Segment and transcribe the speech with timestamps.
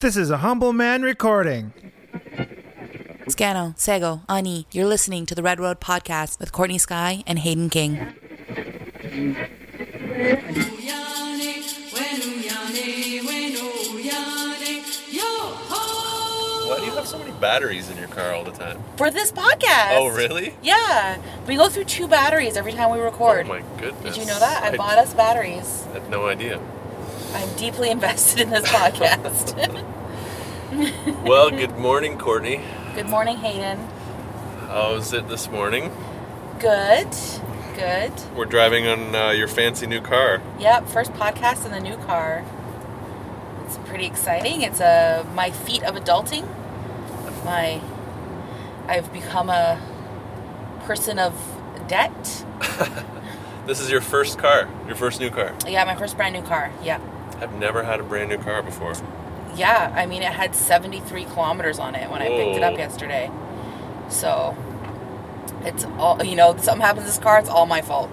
[0.00, 1.72] This is a humble man recording.
[3.26, 7.68] Scano, Sego, Ani, you're listening to the Red Road Podcast with Courtney Sky and Hayden
[7.68, 7.96] King.
[16.68, 18.78] Why do you have so many batteries in your car all the time?
[18.96, 19.96] For this podcast.
[19.98, 20.54] Oh, really?
[20.62, 21.20] Yeah.
[21.46, 23.46] We go through two batteries every time we record.
[23.46, 24.14] Oh my goodness!
[24.14, 24.62] Did you know that?
[24.62, 25.86] I bought us batteries.
[25.90, 26.60] I had no idea.
[27.34, 29.84] I'm deeply invested in this podcast.
[31.24, 32.60] Well, good morning, Courtney.
[32.94, 33.78] Good morning, Hayden.
[34.66, 35.90] How's it this morning?
[36.58, 37.08] Good.
[37.74, 38.12] Good.
[38.36, 40.42] We're driving on uh, your fancy new car.
[40.58, 42.44] Yep, first podcast in the new car.
[43.64, 44.60] It's pretty exciting.
[44.60, 46.46] It's a my feat of adulting.
[47.46, 47.80] My
[48.86, 49.80] I've become a
[50.84, 51.34] person of
[51.88, 52.44] debt.
[53.68, 55.54] This is your first car, your first new car.
[55.66, 56.72] Yeah, my first brand new car.
[56.82, 57.00] Yeah.
[57.40, 58.94] I've never had a brand new car before.
[59.54, 63.30] Yeah, I mean it had 73 kilometers on it when I picked it up yesterday.
[64.08, 64.56] So
[65.64, 68.10] it's all you know, something happens to this car, it's all my fault.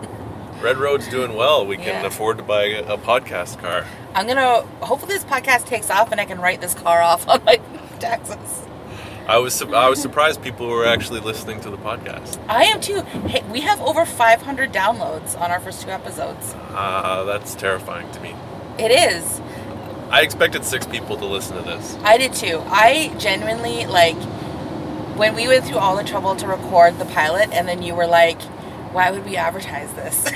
[0.62, 1.66] Red Road's doing well.
[1.66, 2.06] We can Yeah.
[2.06, 3.86] afford to buy a, a podcast car.
[4.14, 7.44] I'm gonna hopefully this podcast takes off and I can write this car off on
[7.44, 7.58] my
[8.00, 8.64] taxes.
[9.28, 12.40] I was su- I was surprised people were actually listening to the podcast.
[12.48, 13.02] I am too.
[13.28, 16.54] Hey, we have over 500 downloads on our first two episodes.
[16.70, 18.36] Uh, that's terrifying to me.
[18.78, 19.42] It is.
[20.10, 21.96] I expected six people to listen to this.
[22.04, 22.62] I did too.
[22.68, 24.16] I genuinely like
[25.18, 28.06] when we went through all the trouble to record the pilot, and then you were
[28.08, 28.42] like,
[28.94, 30.26] "Why would we advertise this?"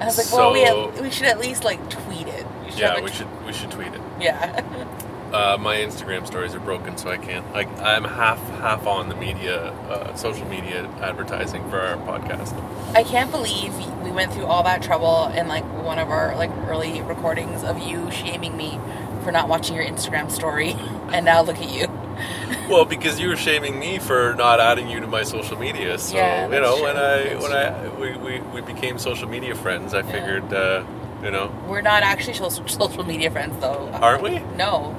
[0.00, 2.96] I was like, "Well, we So- at, we should at least like tweet it." Yeah,
[2.96, 4.00] a we should we should tweet it.
[4.20, 4.60] Yeah.
[5.34, 7.52] Uh, my Instagram stories are broken, so I can't.
[7.52, 12.54] Like I'm half half on the media, uh, social media advertising for our podcast.
[12.94, 16.50] I can't believe we went through all that trouble in like one of our like
[16.68, 18.78] early recordings of you shaming me
[19.24, 20.70] for not watching your Instagram story,
[21.12, 21.88] and now look at you.
[22.68, 26.14] Well, because you were shaming me for not adding you to my social media, so
[26.14, 26.84] Yeah, you know true.
[26.84, 30.84] when I That's when I we, we, we became social media friends, I figured uh,
[31.24, 33.90] you know We're not actually social media friends though.
[33.94, 34.38] aren't we?
[34.56, 34.94] No.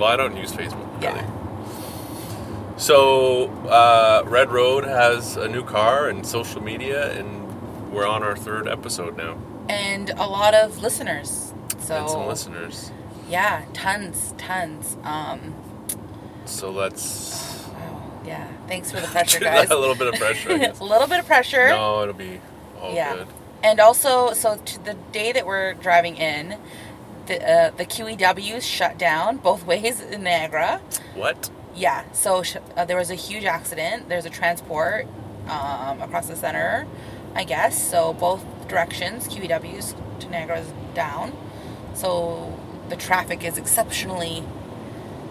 [0.00, 1.14] Well, I don't use Facebook Yeah.
[1.14, 1.26] really.
[2.78, 8.34] So uh, Red Road has a new car and social media, and we're on our
[8.36, 9.36] third episode now,
[9.68, 11.52] and a lot of listeners.
[11.80, 12.90] So and some listeners.
[13.28, 14.96] yeah, tons, tons.
[15.04, 15.54] Um,
[16.46, 17.66] So let's
[18.24, 18.48] yeah.
[18.66, 19.70] Thanks for the pressure, guys.
[19.70, 20.52] a little bit of pressure.
[20.52, 20.80] I guess.
[20.80, 21.68] a little bit of pressure.
[21.68, 22.40] No, it'll be
[22.80, 23.26] all yeah, good.
[23.62, 26.56] and also, so to the day that we're driving in,
[27.26, 30.80] the uh, the QEWs shut down both ways in Niagara.
[31.14, 31.50] What?
[31.74, 34.08] Yeah, so sh- uh, there was a huge accident.
[34.08, 35.06] There's a transport
[35.48, 36.86] um, across the center,
[37.34, 37.90] I guess.
[37.90, 41.32] So both directions, QEWs to Niagara is down.
[41.94, 42.58] So
[42.88, 44.42] the traffic is exceptionally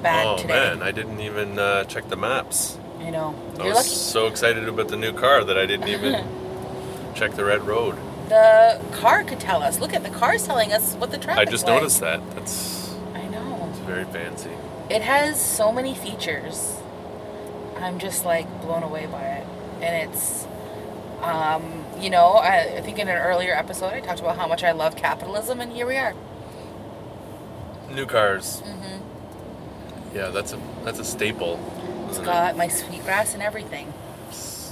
[0.01, 0.53] bad oh today.
[0.53, 2.77] man, I didn't even uh, check the maps.
[2.99, 3.35] I know.
[3.59, 3.89] I You're was lucky.
[3.89, 6.25] so excited about the new car that I didn't even
[7.15, 7.95] check the red road.
[8.29, 9.79] The car could tell us.
[9.79, 11.47] Look at the car's telling us what the traffic.
[11.47, 12.21] I just noticed that.
[12.35, 13.67] That's I know.
[13.71, 14.51] It's very fancy.
[14.89, 16.77] It has so many features.
[17.77, 19.47] I'm just like blown away by it.
[19.81, 20.45] And it's,
[21.21, 24.63] um, you know, I, I think in an earlier episode I talked about how much
[24.63, 26.13] I love capitalism, and here we are.
[27.89, 28.61] New cars.
[28.63, 30.15] Mm-hmm.
[30.15, 31.59] Yeah, that's a that's a staple.
[32.03, 32.27] It's isn't it?
[32.27, 33.91] got my sweetgrass and everything.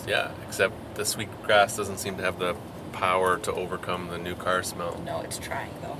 [0.07, 2.55] Yeah, except the sweet grass doesn't seem to have the
[2.97, 4.99] power to overcome the new car smell.
[5.05, 5.97] No, it's trying though.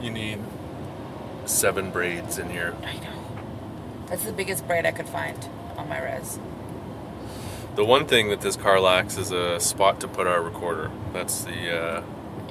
[0.00, 0.40] You need
[1.44, 2.74] seven braids in here.
[2.84, 3.22] I know.
[4.08, 6.40] That's the biggest braid I could find on my res.
[7.76, 10.90] The one thing that this car lacks is a spot to put our recorder.
[11.12, 12.02] That's the uh,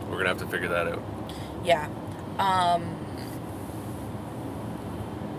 [0.09, 1.03] we're gonna have to figure that out.
[1.63, 1.89] Yeah.
[2.39, 2.95] Um,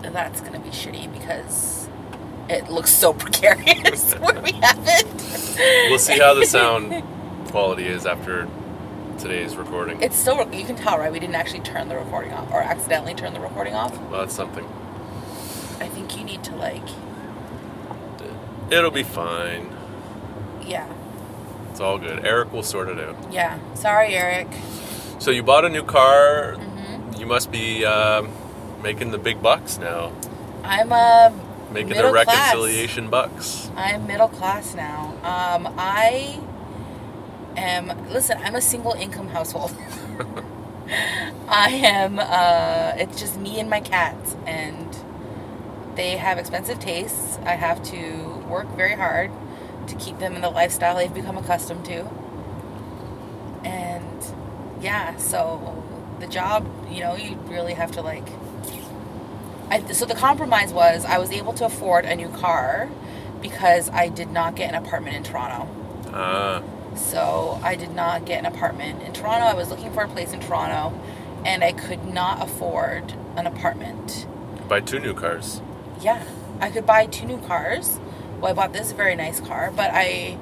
[0.03, 1.89] that's gonna be shitty because
[2.47, 5.89] it looks so precarious where we have it.
[5.89, 7.03] We'll see how the sound
[7.51, 8.47] quality is after
[9.19, 10.01] today's recording.
[10.01, 13.13] It's still you can tell right we didn't actually turn the recording off or accidentally
[13.15, 13.97] turn the recording off.
[14.09, 14.65] Well, that's something.
[15.79, 16.83] I think you need to like
[18.69, 19.69] It'll be fine.
[20.65, 20.87] yeah
[21.71, 22.25] It's all good.
[22.25, 23.15] Eric will sort it out.
[23.31, 23.59] yeah.
[23.75, 24.47] Sorry, Eric.
[25.19, 26.55] So you bought a new car.
[26.55, 28.29] hmm You must be um,
[28.83, 30.11] making the big bucks now.
[30.63, 31.33] I'm a
[31.71, 32.27] Making the Middle class.
[32.27, 33.69] reconciliation bucks.
[33.77, 35.11] I'm middle class now.
[35.23, 36.39] Um, I
[37.57, 38.37] am listen.
[38.43, 39.75] I'm a single income household.
[41.49, 42.19] I am.
[42.19, 44.95] Uh, it's just me and my cats, and
[45.95, 47.39] they have expensive tastes.
[47.43, 49.31] I have to work very hard
[49.87, 52.05] to keep them in the lifestyle they've become accustomed to.
[53.63, 54.25] And
[54.81, 55.83] yeah, so
[56.19, 58.27] the job, you know, you really have to like.
[59.69, 62.89] I, so the compromise was I was able to afford a new car
[63.41, 65.67] because I did not get an apartment in Toronto.
[66.13, 66.63] Ah,
[66.97, 69.45] So I did not get an apartment in Toronto.
[69.45, 70.99] I was looking for a place in Toronto,
[71.45, 74.27] and I could not afford an apartment.
[74.67, 75.61] buy two new cars.
[76.01, 76.23] Yeah,
[76.59, 77.99] I could buy two new cars.
[78.39, 80.37] Well, I bought this very nice car, but I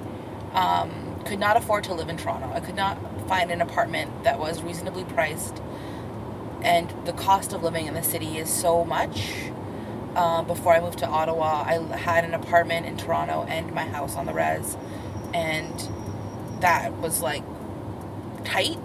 [0.54, 2.52] um, could not afford to live in Toronto.
[2.54, 2.98] I could not
[3.28, 5.62] find an apartment that was reasonably priced,
[6.62, 9.34] and the cost of living in the city is so much.
[10.16, 14.16] Uh, before I moved to Ottawa, I had an apartment in Toronto and my house
[14.16, 14.78] on the res,
[15.34, 15.90] and
[16.62, 17.44] that was like
[18.44, 18.78] tight.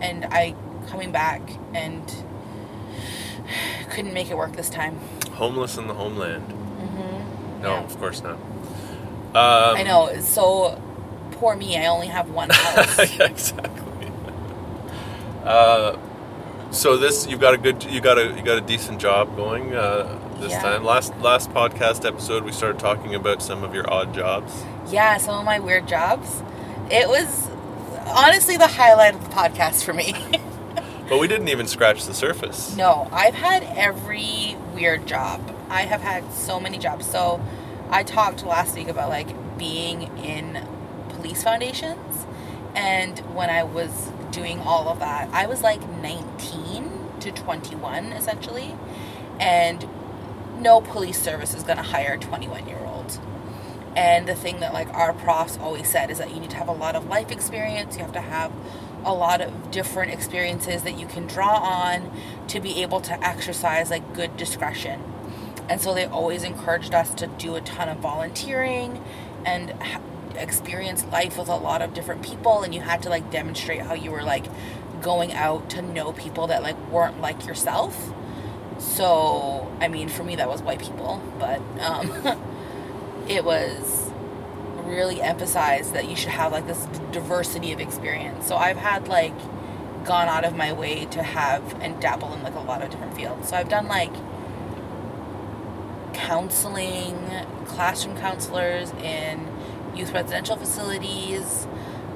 [0.00, 0.54] And I
[0.88, 1.40] coming back
[1.74, 2.02] and
[3.90, 4.98] couldn't make it work this time.
[5.32, 6.48] Homeless in the homeland.
[6.48, 7.62] Mm-hmm.
[7.62, 7.84] No, Yeah.
[7.84, 8.34] of course not.
[9.34, 10.20] Um, I know.
[10.20, 10.80] So
[11.32, 11.76] poor me.
[11.76, 13.18] I only have one house.
[13.18, 14.10] yeah, exactly.
[15.44, 15.96] Uh,
[16.70, 19.74] so this you've got a good you got a you got a decent job going
[19.74, 20.62] uh, this Yeah.
[20.62, 20.84] time.
[20.84, 24.64] Last last podcast episode we started talking about some of your odd jobs.
[24.90, 26.42] yeah, some of my weird jobs.
[26.90, 27.48] It was
[28.06, 30.14] honestly the highlight of the podcast for me.
[31.08, 32.76] But we didn't even scratch the surface.
[32.76, 35.40] no, I've had every weird job.
[35.70, 37.06] I have had so many jobs.
[37.06, 37.40] So
[37.88, 40.66] I talked last week about like being in
[41.08, 42.26] police foundations,
[42.74, 46.90] and when I was doing all of that, I was like 19
[47.20, 48.76] to 21 essentially,
[49.40, 49.88] and
[50.58, 52.97] no police service is going to hire a 21 year old.
[53.96, 56.68] And the thing that like our profs always said is that you need to have
[56.68, 57.96] a lot of life experience.
[57.96, 58.52] You have to have
[59.04, 62.10] a lot of different experiences that you can draw on
[62.48, 65.02] to be able to exercise like good discretion.
[65.68, 69.02] And so they always encouraged us to do a ton of volunteering
[69.44, 69.74] and
[70.36, 73.94] experience life with a lot of different people and you had to like demonstrate how
[73.94, 74.46] you were like
[75.02, 78.12] going out to know people that like weren't like yourself.
[78.78, 82.40] So, I mean, for me that was white people, but um
[83.28, 84.10] it was
[84.84, 88.46] really emphasized that you should have like this diversity of experience.
[88.46, 89.36] So I've had like
[90.04, 93.14] gone out of my way to have and dabble in like a lot of different
[93.14, 93.50] fields.
[93.50, 94.12] So I've done like
[96.14, 97.16] counseling,
[97.66, 99.46] classroom counselors in
[99.94, 101.66] youth residential facilities.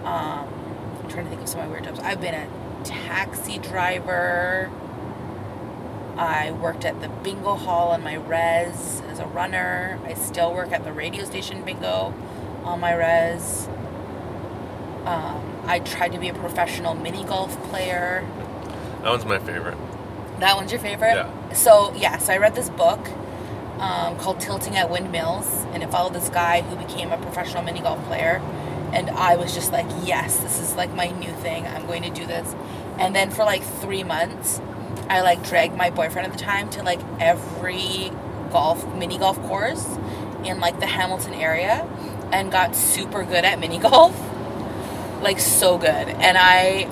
[0.04, 0.48] Um,
[1.02, 2.00] I'm trying to think of some of my weird jobs.
[2.00, 4.70] I've been a taxi driver.
[6.16, 9.98] I worked at the bingo hall on my res as a runner.
[10.04, 12.14] I still work at the radio station bingo
[12.64, 13.68] on my res.
[15.04, 18.26] Um, I tried to be a professional mini golf player.
[19.02, 19.76] That one's my favorite.
[20.38, 21.14] That one's your favorite?
[21.14, 21.52] Yeah.
[21.52, 23.08] So, yeah, so I read this book
[23.78, 27.80] um, called Tilting at Windmills, and it followed this guy who became a professional mini
[27.80, 28.40] golf player.
[28.92, 31.66] And I was just like, yes, this is like my new thing.
[31.66, 32.54] I'm going to do this.
[32.98, 34.60] And then for like three months,
[35.08, 38.10] I like dragged my boyfriend at the time to like every
[38.50, 39.86] golf, mini golf course
[40.44, 41.86] in like the Hamilton area
[42.32, 44.18] and got super good at mini golf.
[45.22, 45.88] Like, so good.
[45.88, 46.88] And I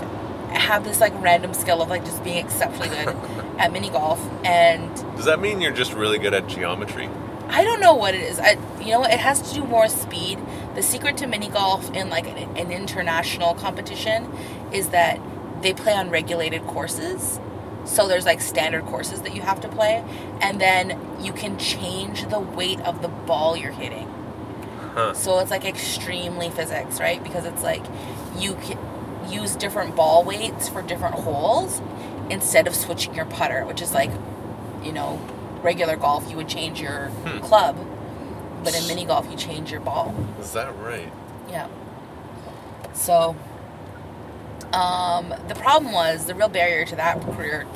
[0.57, 3.09] have this like random skill of like just being exceptionally good
[3.59, 7.09] at mini golf and Does that mean you're just really good at geometry?
[7.49, 8.39] I don't know what it is.
[8.39, 10.39] I, you know, it has to do more speed.
[10.77, 14.33] The secret to mini golf in like an, an international competition
[14.73, 15.21] is that
[15.61, 17.41] they play on regulated courses.
[17.85, 20.05] So there's like standard courses that you have to play,
[20.41, 24.09] and then you can change the weight of the ball you're hitting.
[24.95, 25.15] Huh.
[25.15, 27.23] So it's like extremely physics, right?
[27.23, 27.83] Because it's like
[28.37, 28.79] you can
[29.31, 31.81] use different ball weights for different holes
[32.31, 34.11] instead of switching your putter, which is like,
[34.83, 35.21] you know,
[35.63, 37.39] regular golf, you would change your Hmm.
[37.41, 37.77] club,
[38.65, 40.15] but in mini golf, you change your ball.
[40.41, 41.13] Is that right?
[41.49, 41.67] Yeah.
[42.93, 43.37] So,
[44.73, 47.67] um, the problem was the real barrier to that career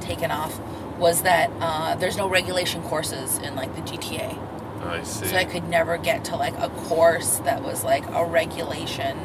[0.00, 0.58] taking off
[0.98, 4.38] was that uh, there's no regulation courses in like the GTA.
[4.82, 5.26] I see.
[5.26, 9.18] So I could never get to like a course that was like a regulation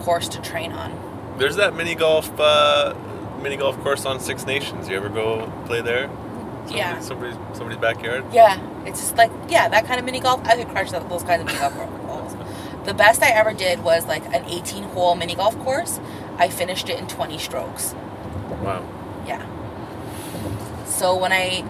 [0.00, 1.34] course to train on.
[1.38, 2.94] There's that mini golf uh,
[3.42, 4.88] mini golf course on Six Nations.
[4.88, 6.06] You ever go play there?
[6.06, 7.00] Somebody, Yeah.
[7.00, 8.24] Somebody's somebody's backyard.
[8.32, 10.40] Yeah, it's just like yeah, that kind of mini golf.
[10.46, 12.36] I could crush that, those kinds of mini golf holes.
[12.86, 15.98] The best I ever did was like an 18 hole mini golf course.
[16.38, 17.94] I finished it in 20 strokes.
[18.62, 18.84] Wow.
[19.26, 19.44] Yeah.
[20.84, 21.64] So when I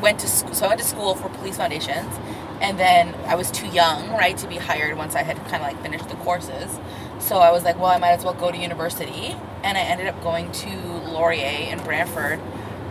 [0.00, 2.14] went to school, so I went to school for police foundations,
[2.60, 5.62] and then I was too young, right, to be hired once I had kind of
[5.62, 6.78] like finished the courses.
[7.18, 10.06] So I was like, well, I might as well go to university, and I ended
[10.06, 12.40] up going to Laurier in Brantford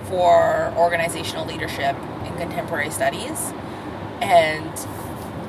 [0.05, 3.51] for organizational leadership and contemporary studies,
[4.21, 4.77] and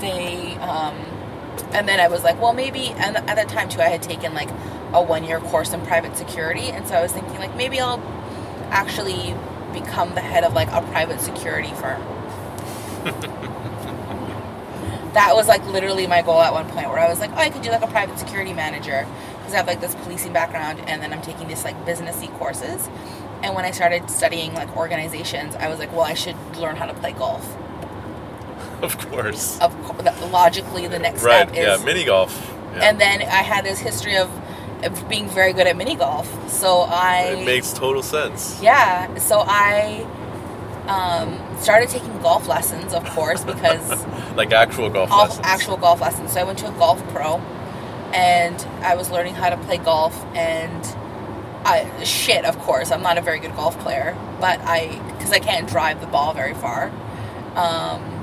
[0.01, 0.55] they.
[0.57, 1.18] Um,
[1.73, 2.89] and then I was like, well, maybe.
[2.89, 4.51] And at that time too, I had taken like
[4.93, 6.71] a one year course in private security.
[6.71, 8.03] And so I was thinking, like, maybe I'll
[8.71, 9.35] actually
[9.73, 12.03] become the head of like a private security firm.
[15.15, 17.51] that was like literally my goal at one point where I was like, oh, I
[17.51, 19.07] could do like a private security manager
[19.39, 22.89] because I have like this policing background and then I'm taking this like businessy courses.
[23.43, 26.87] And when I started studying like organizations, I was like, well, I should learn how
[26.87, 27.57] to play golf.
[28.83, 29.59] Of course.
[29.61, 31.49] Of co- logically, the next right.
[31.49, 31.85] step is Yeah.
[31.85, 32.33] Mini golf.
[32.75, 32.89] Yeah.
[32.91, 34.31] and then I had this history of,
[35.09, 36.29] being very good at mini golf.
[36.51, 38.61] So I it makes total sense.
[38.63, 40.07] yeah, so I
[40.87, 44.07] um, started taking golf lessons, of course, because
[44.37, 45.45] Like actual golf all lessons.
[45.45, 46.33] actual golf lessons.
[46.33, 47.39] So I went to a golf pro,
[48.15, 50.15] and I was learning how to play golf.
[50.37, 50.85] And
[51.67, 55.41] I shit, of course, I'm not a very good golf player, but I because I
[55.41, 56.91] can't drive the ball very far.
[57.57, 58.18] Um,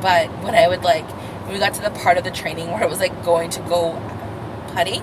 [0.00, 1.06] but when I would like,
[1.44, 3.60] when we got to the part of the training where it was like going to
[3.60, 4.00] go
[4.68, 5.02] putting,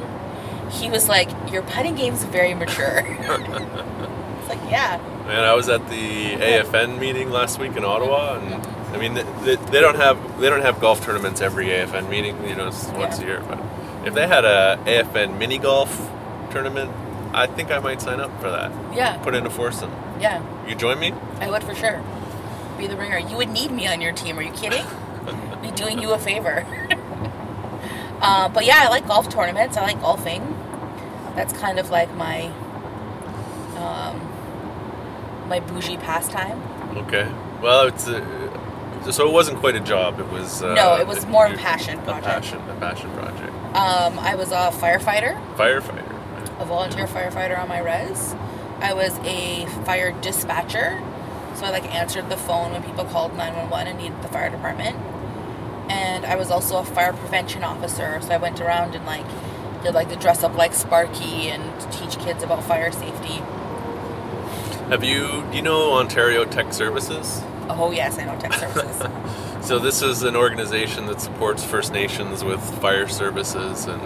[0.72, 5.00] he was like, "Your putting game's very mature." it's like, yeah.
[5.28, 8.54] Man, I was at the AFN meeting last week in Ottawa, mm-hmm.
[8.54, 12.48] and I mean, they, they don't have they don't have golf tournaments every AFN meeting.
[12.48, 13.44] You know, it's once a year.
[13.48, 13.60] But
[14.06, 16.10] if they had a AFN mini golf
[16.52, 16.92] tournament,
[17.34, 18.72] I think I might sign up for that.
[18.96, 19.92] Yeah, Put in a foursome.
[20.20, 20.44] yeah.
[20.68, 21.14] You join me?
[21.40, 22.04] I would for sure
[22.82, 23.20] be the ringer.
[23.20, 24.38] You would need me on your team.
[24.40, 24.86] Are you kidding?
[25.62, 26.66] be doing you a favor.
[28.22, 29.78] uh, but yeah, I like golf tournaments.
[29.78, 30.42] I like golfing.
[31.36, 32.46] That's kind of like my
[33.78, 36.60] um, my bougie pastime.
[36.98, 37.32] Okay.
[37.62, 38.26] Well, it's uh
[39.12, 40.20] so it wasn't quite a job.
[40.20, 42.26] It was uh, No, it was more a passion A project.
[42.26, 43.52] passion, a passion project.
[43.76, 46.62] Um, I was a firefighter, Firefighter.
[46.62, 48.36] a volunteer firefighter on my res.
[48.80, 51.02] I was a fire dispatcher,
[51.62, 54.98] so I like answered the phone when people called 911 and needed the fire department.
[55.92, 59.26] And I was also a fire prevention officer, so I went around and like
[59.84, 63.36] did like the dress up like Sparky and teach kids about fire safety.
[64.90, 67.44] Have you do you know Ontario Tech Services?
[67.70, 69.04] Oh yes, I know tech services.
[69.62, 74.02] So this is an organization that supports First Nations with fire services and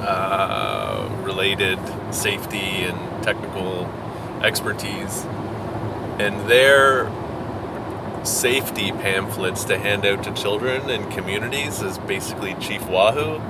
[0.00, 1.80] uh, related
[2.14, 3.90] safety and technical
[4.42, 5.24] expertise,
[6.18, 7.10] and their
[8.24, 13.40] safety pamphlets to hand out to children and communities is basically Chief Wahoo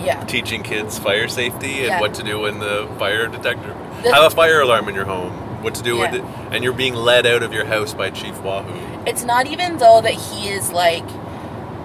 [0.00, 2.00] yeah, teaching kids fire safety and Yeah.
[2.00, 5.32] what to do when the fire detector The- have a fire alarm in your home.
[5.62, 8.40] What to do with it, and you're being led out of your house by Chief
[8.42, 8.72] Wahoo.
[9.06, 11.04] it's not even though that he is like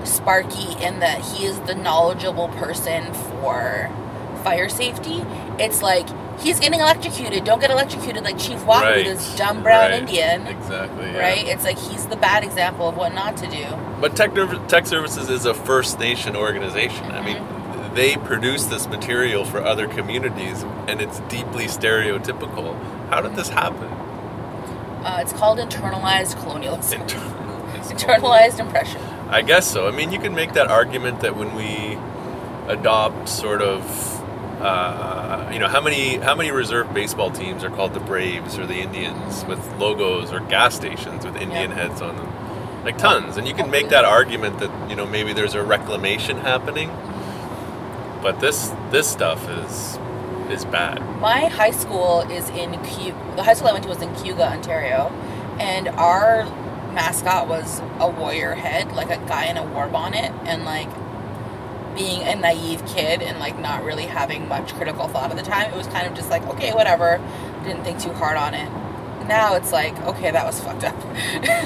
[0.04, 3.90] Sparky in that he is the knowledgeable person for
[4.44, 5.24] fire safety.
[5.60, 6.08] It's like
[6.40, 7.44] he's getting electrocuted.
[7.44, 10.48] Don't get electrocuted like Chief Wahoo, Right, this dumb brown right, Indian.
[10.48, 11.06] Exactly.
[11.12, 11.20] yeah.
[11.20, 11.48] Right?
[11.48, 13.66] It's like he's the bad example of what not to do.
[14.00, 14.34] But Tech,
[14.68, 17.12] Tech Services is a First Nation organization.
[17.12, 22.78] I mean, they produce this material for other communities, and it's deeply stereotypical.
[23.10, 23.88] How did this happen?
[25.04, 27.02] Uh, it's called internalized colonialism.
[27.02, 27.18] Inter-
[27.88, 29.02] internalized oppression.
[29.30, 29.88] I guess so.
[29.88, 31.98] I mean, you can make that argument that when we
[32.72, 33.82] adopt sort of,
[34.62, 38.66] uh, you know, how many how many reserve baseball teams are called the Braves or
[38.66, 41.76] the Indians with logos or gas stations with Indian Yeah.
[41.88, 43.38] heads on them, like tons.
[43.38, 46.90] And you can make that argument that you know maybe there's a reclamation happening,
[48.22, 50.00] but this this stuff is
[50.50, 51.02] is bad.
[51.20, 53.14] My high school is in Q.
[53.36, 55.10] The high school I went to was in Cayuga, Ontario,
[55.60, 56.46] and our
[56.94, 60.90] mascot was a warrior head, like a guy in a war bonnet, and like
[61.98, 65.72] being a naive kid and like not really having much critical thought at the time,
[65.74, 67.20] it was kind of just like okay, whatever.
[67.64, 68.70] Didn't think too hard on it.
[69.28, 70.96] Now it's like okay, that was fucked up.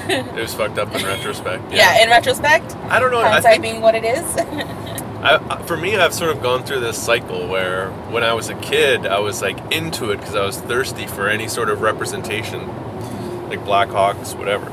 [0.09, 1.71] It was fucked up in retrospect.
[1.71, 2.01] yeah.
[2.03, 3.21] in retrospect, I don't know.
[3.21, 4.37] I think being what it is.
[5.21, 8.49] I, I- for me, I've sort of gone through this cycle where when I was
[8.49, 11.81] a kid, I was like into it because I was thirsty for any sort of
[11.81, 12.67] representation,
[13.47, 14.71] like Blackhawks, whatever.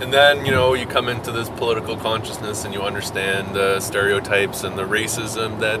[0.00, 4.62] And then, you know, you come into this political consciousness and you understand the stereotypes
[4.62, 5.80] and the racism that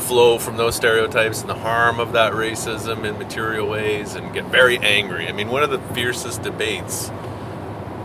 [0.00, 4.44] flow from those stereotypes and the harm of that racism in material ways and get
[4.44, 5.28] very angry.
[5.28, 7.08] I mean, one of the fiercest debates,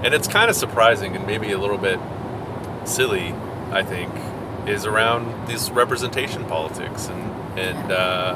[0.03, 2.00] and it's kind of surprising and maybe a little bit
[2.85, 3.33] silly,
[3.71, 4.12] I think,
[4.67, 8.35] is around this representation politics and and uh,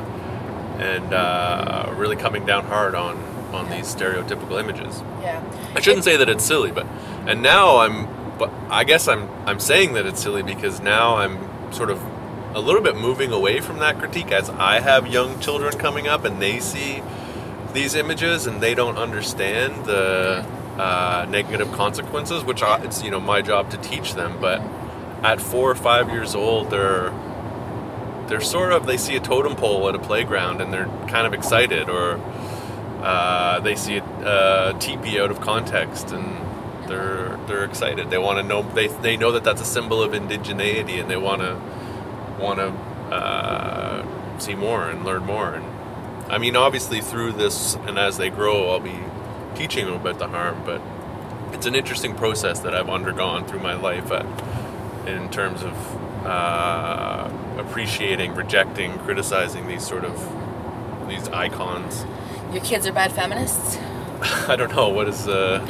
[0.77, 3.17] and uh, really coming down hard on
[3.53, 5.01] on these stereotypical images.
[5.21, 5.43] yeah.
[5.75, 6.85] I shouldn't say that it's silly, but
[7.27, 11.37] and now I'm, but I guess I'm I'm saying that it's silly because now I'm
[11.71, 12.01] sort of
[12.53, 16.25] a little bit moving away from that critique as I have young children coming up
[16.25, 17.03] and they see
[17.73, 20.45] these images and they don't understand the
[20.77, 24.37] uh, negative consequences, which I, it's you know my job to teach them.
[24.39, 24.61] But
[25.23, 27.11] at four or five years old, they're
[28.27, 31.33] they're sort of they see a totem pole at a playground and they're kind of
[31.33, 32.17] excited, or
[33.01, 38.09] uh, they see a, a teepee out of context and they're they're excited.
[38.09, 41.17] They want to know they they know that that's a symbol of indigeneity and they
[41.17, 41.59] want to
[42.39, 42.67] want to
[43.13, 45.53] uh, see more and learn more.
[45.53, 45.65] And
[46.31, 48.99] I mean, obviously through this and as they grow, I'll be
[49.55, 50.81] teaching them about the harm, but
[51.53, 54.25] it's an interesting process that I've undergone through my life at,
[55.07, 62.05] in terms of uh, appreciating, rejecting, criticizing these sort of these icons.
[62.51, 63.77] Your kids are bad feminists?
[64.49, 65.61] I don't know what is uh,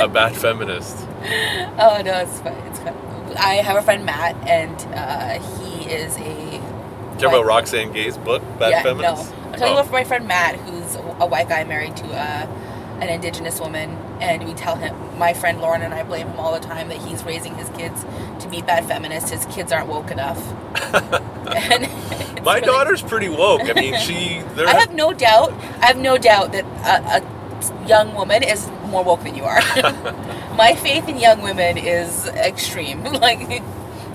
[0.00, 0.96] a bad feminist.
[1.78, 2.52] Oh no, it's fine.
[2.66, 2.94] It's fine.
[3.38, 6.60] I have a friend Matt, and uh, he is a.
[7.18, 9.30] Care about Roxane Gay's book, Bad yeah, Feminist?
[9.32, 9.78] No, I'm talking Oh.
[9.78, 12.46] about my friend Matt, who's a white guy married to uh,
[13.00, 16.52] an indigenous woman, and we tell him, my friend Lauren and I blame him all
[16.52, 18.04] the time that he's raising his kids
[18.40, 19.30] to be bad feminists.
[19.30, 20.38] His kids aren't woke enough.
[21.54, 21.88] and
[22.44, 23.62] My really- daughter's pretty woke.
[23.68, 24.40] I mean, she.
[24.54, 25.52] There I have no doubt.
[25.80, 29.60] I have no doubt that a, a young woman is more woke than you are.
[30.56, 33.02] My faith in young women is extreme.
[33.04, 33.62] Like,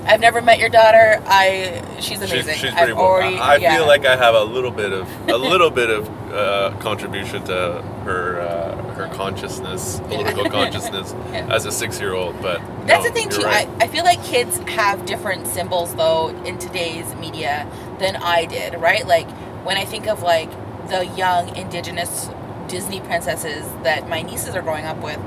[0.08, 1.22] I've never met your daughter.
[1.26, 2.54] I she's she's, amazing.
[2.56, 3.38] she's pretty I've already.
[3.38, 3.76] I, I yeah.
[3.78, 7.82] feel like I have a little bit of a little bit of uh, contribution to
[8.06, 11.54] her uh, her consciousness, political consciousness, Yeah.
[11.54, 12.42] as a six year old.
[12.42, 13.42] But That's no, the thing too.
[13.44, 13.68] right.
[13.80, 18.76] I, I feel like kids have different symbols though in today's media than I did,
[18.76, 19.06] right?
[19.06, 19.30] Like
[19.66, 20.50] when I think of like
[20.90, 22.30] the young indigenous
[22.70, 25.20] Disney princesses that my nieces are growing up with,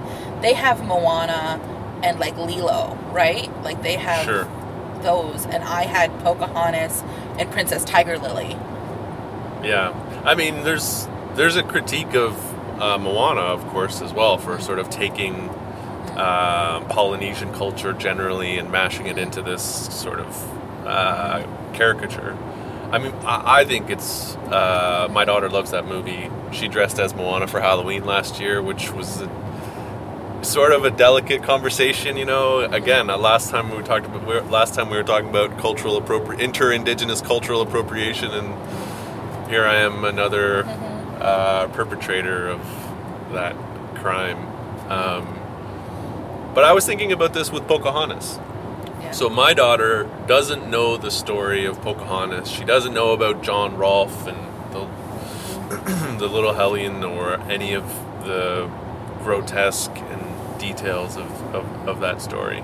[0.42, 1.60] they have Moana
[2.02, 3.50] and like Lilo, right?
[3.62, 4.44] Like they have Sure.
[5.02, 7.02] Those and I had Pocahontas
[7.38, 8.56] and Princess Tiger Lily.
[9.62, 9.92] Yeah,
[10.24, 12.34] I mean, there's there's a critique of
[12.80, 15.50] uh, Moana, of course, as well for sort of taking
[16.16, 21.42] uh, Polynesian culture generally and mashing it into this sort of uh,
[21.74, 22.36] caricature.
[22.90, 26.30] I mean, I, I think it's uh, my daughter loves that movie.
[26.52, 29.26] She dressed as Moana for Halloween last year, which was a,
[30.42, 32.16] sort of a delicate conversation.
[32.16, 35.02] You know, again, uh, last time we talked about we were, last time we were
[35.02, 40.64] talking about cultural appropri- inter-indigenous cultural appropriation and here I am, another
[41.20, 42.60] uh, perpetrator of
[43.32, 43.56] that
[43.96, 44.46] crime.
[44.88, 45.40] Um,
[46.54, 48.38] but I was thinking about this with Pocahontas.
[49.00, 49.10] Yeah.
[49.10, 52.48] So my daughter doesn't know the story of Pocahontas.
[52.48, 54.38] She doesn't know about John Rolfe and
[54.72, 54.86] the
[56.18, 57.84] the little hellion or any of
[58.24, 58.70] the
[59.22, 60.29] grotesque and
[60.60, 62.60] details of, of, of that story.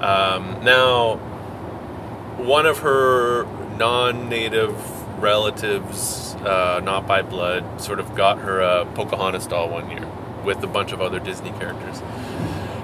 [0.00, 1.16] Um, now,
[2.38, 3.44] one of her
[3.76, 4.74] non-native
[5.20, 10.08] relatives, uh, not by blood, sort of got her a Pocahontas doll one year
[10.44, 12.00] with a bunch of other Disney characters.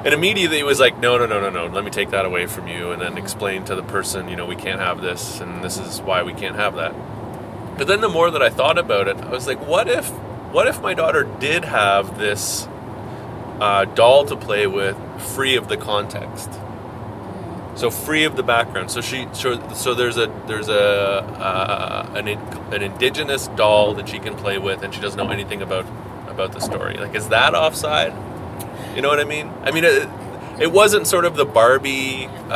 [0.05, 2.47] And immediately it was like, no, no, no, no, no, let me take that away
[2.47, 5.65] from you, and then explain to the person, you know, we can't have this, and
[5.65, 6.95] this is why we can't have that.
[7.79, 10.09] But then the more that I thought about it, I was like, what if,
[10.53, 12.69] what if my daughter did have this
[13.61, 14.97] uh, doll to play with,
[15.35, 16.51] free of the context?
[17.77, 18.91] So free of the background.
[18.91, 24.19] So she, so, so there's a there's a uh, an an indigenous doll that she
[24.19, 25.85] can play with, and she doesn't know anything about
[26.27, 26.97] about the story.
[26.97, 28.15] Like, is that offside?
[28.95, 29.53] You know what I mean?
[29.63, 30.09] I mean, it,
[30.59, 32.55] it wasn't sort of the Barbie uh,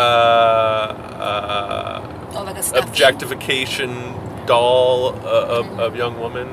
[1.19, 4.15] uh, oh, like a objectification
[4.47, 6.49] doll uh, of, of young woman,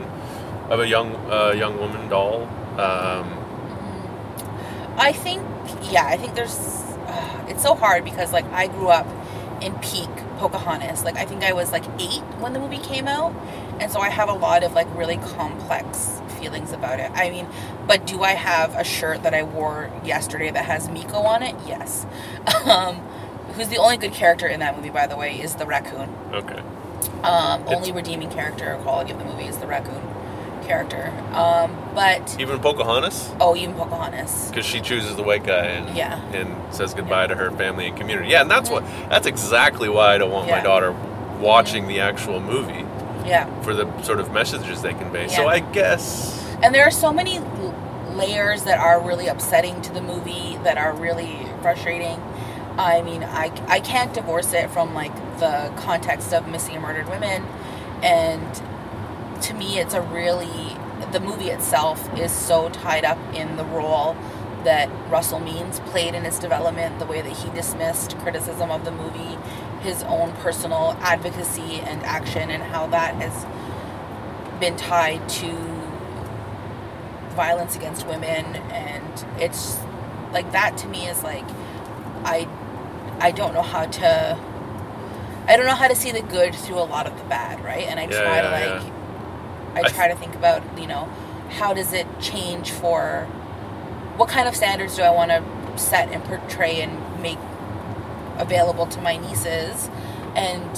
[0.69, 2.43] of a young uh, young woman doll.
[2.77, 3.36] Um,
[4.97, 5.41] I think,
[5.91, 6.57] yeah, I think there's.
[7.07, 9.07] Uh, it's so hard because like I grew up
[9.61, 11.03] in peak Pocahontas.
[11.03, 13.33] Like I think I was like eight when the movie came out,
[13.79, 17.11] and so I have a lot of like really complex feelings about it.
[17.13, 17.47] I mean,
[17.87, 21.55] but do I have a shirt that I wore yesterday that has Meeko on it?
[21.67, 22.05] Yes.
[22.67, 22.95] Um,
[23.55, 26.09] who's the only good character in that movie, by the way, is the raccoon.
[26.33, 26.59] okay.
[27.23, 30.01] Um, It's- only redeeming character or quality of the movie is the raccoon
[30.67, 31.11] character.
[31.33, 34.49] Um, but Even Pocahontas, oh, even Pocahontas.
[34.49, 36.19] because she chooses the white guy and Yeah.
[36.33, 38.29] and says goodbye to her family and community.
[38.29, 40.93] Yeah, and that's what that's exactly why I don't want my daughter
[41.39, 42.85] watching the actual movie
[43.25, 43.47] Yeah.
[43.61, 45.27] for the sort of messages they convey.
[45.27, 47.39] So I guess And there are so many
[48.13, 52.19] layers that are really upsetting to the movie that are really frustrating.
[52.77, 57.09] I mean, I, I can't divorce it from like the context of missing and murdered
[57.09, 57.43] women.
[58.01, 58.61] And
[59.41, 60.77] to me, it's a really,
[61.11, 64.15] the movie itself is so tied up in the role
[64.63, 68.91] that Russell Means played in its development, the way that he dismissed criticism of the
[68.91, 69.37] movie,
[69.81, 73.45] his own personal advocacy and action, and how that has
[74.59, 75.51] been tied to
[77.35, 79.77] violence against women and it's
[80.33, 81.45] like that to me is like
[82.25, 82.47] i
[83.19, 84.37] i don't know how to
[85.47, 87.87] I don't know how to see the good through a lot of the bad, right?
[87.87, 88.96] And I Yeah, try to like, yeah.
[89.77, 91.05] I I try to think about you know,
[91.49, 93.25] how does it change for,
[94.17, 95.43] what kind of standards do I want to
[95.77, 97.37] set and portray and make
[98.37, 99.89] available to my nieces,
[100.35, 100.71] and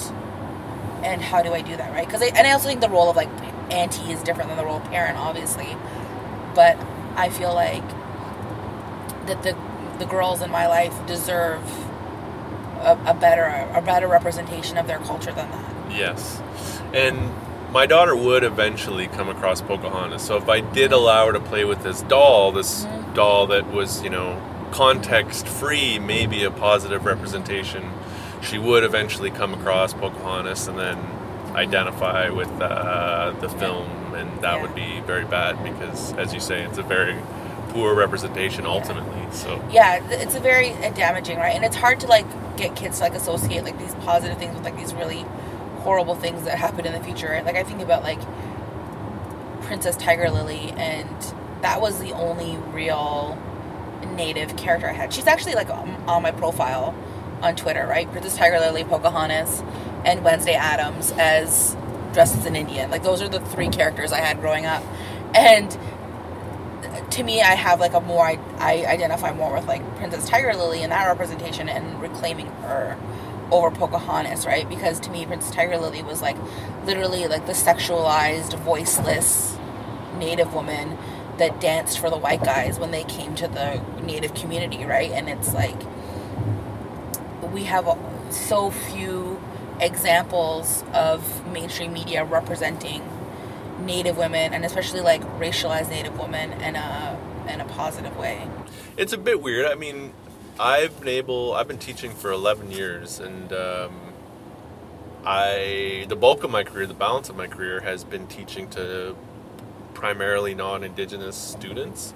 [1.04, 2.06] and how do I do that, right?
[2.06, 3.30] Because I, and I also think the role of like
[3.70, 5.76] auntie is different than the role of parent, obviously,
[6.54, 6.76] but
[7.16, 7.88] I feel like
[9.26, 9.56] that the
[9.98, 11.62] the girls in my life deserve
[12.80, 15.90] a, a better a better representation of their culture than that.
[15.90, 16.40] Yes.
[16.92, 17.30] And
[17.72, 20.22] my daughter would eventually come across Pocahontas.
[20.22, 23.14] So if I did allow her to play with this doll, this Mhm.
[23.14, 24.36] doll that was, you know,
[24.72, 27.82] context free, maybe a positive representation,
[28.42, 30.98] she would eventually come across Pocahontas and then
[31.54, 33.86] identify with uh, the film.
[34.16, 34.62] And that Yeah.
[34.62, 37.16] would be very bad because, as you say, it's a very
[37.72, 39.22] poor representation ultimately.
[39.30, 41.54] So, Yeah, it's a very uh, damaging, right?
[41.54, 44.64] And it's hard to like get kids to like associate like these positive things with
[44.64, 45.24] like these really
[45.80, 47.40] horrible things that happen in the future.
[47.44, 48.20] Like I think about like
[49.62, 53.38] Princess Tiger Lily, and that was the only real
[54.16, 55.12] native character I had.
[55.12, 56.94] She's actually like on my profile
[57.42, 58.10] on Twitter, right?
[58.10, 59.62] Princess Tiger Lily, Pocahontas,
[60.04, 61.76] and Wednesday Addams as
[62.12, 62.90] dressed as an Indian.
[62.90, 64.82] Like those are the three characters I had growing up,
[65.34, 65.76] and
[67.10, 70.54] to me, I have like a more I, I identify more with like Princess Tiger
[70.54, 72.96] Lily and that representation and reclaiming her
[73.50, 74.68] over Pocahontas, right?
[74.68, 76.36] Because to me, Princess Tiger Lily was like
[76.84, 79.56] literally like the sexualized, voiceless
[80.18, 80.98] Native woman
[81.38, 85.10] that danced for the white guys when they came to the Native community, right?
[85.10, 85.80] And it's like
[87.52, 87.98] we have
[88.30, 89.40] so few
[89.80, 93.02] examples of mainstream media representing
[93.80, 98.46] Native women and especially like racialized Native women in a in a positive way.
[98.96, 99.66] It's a bit weird.
[99.66, 100.12] I mean,
[100.60, 101.54] I've been able.
[101.54, 104.12] I've been teaching for eleven years, and um,
[105.24, 109.16] I the bulk of my career, the balance of my career, has been teaching to
[109.94, 112.12] primarily non-indigenous students.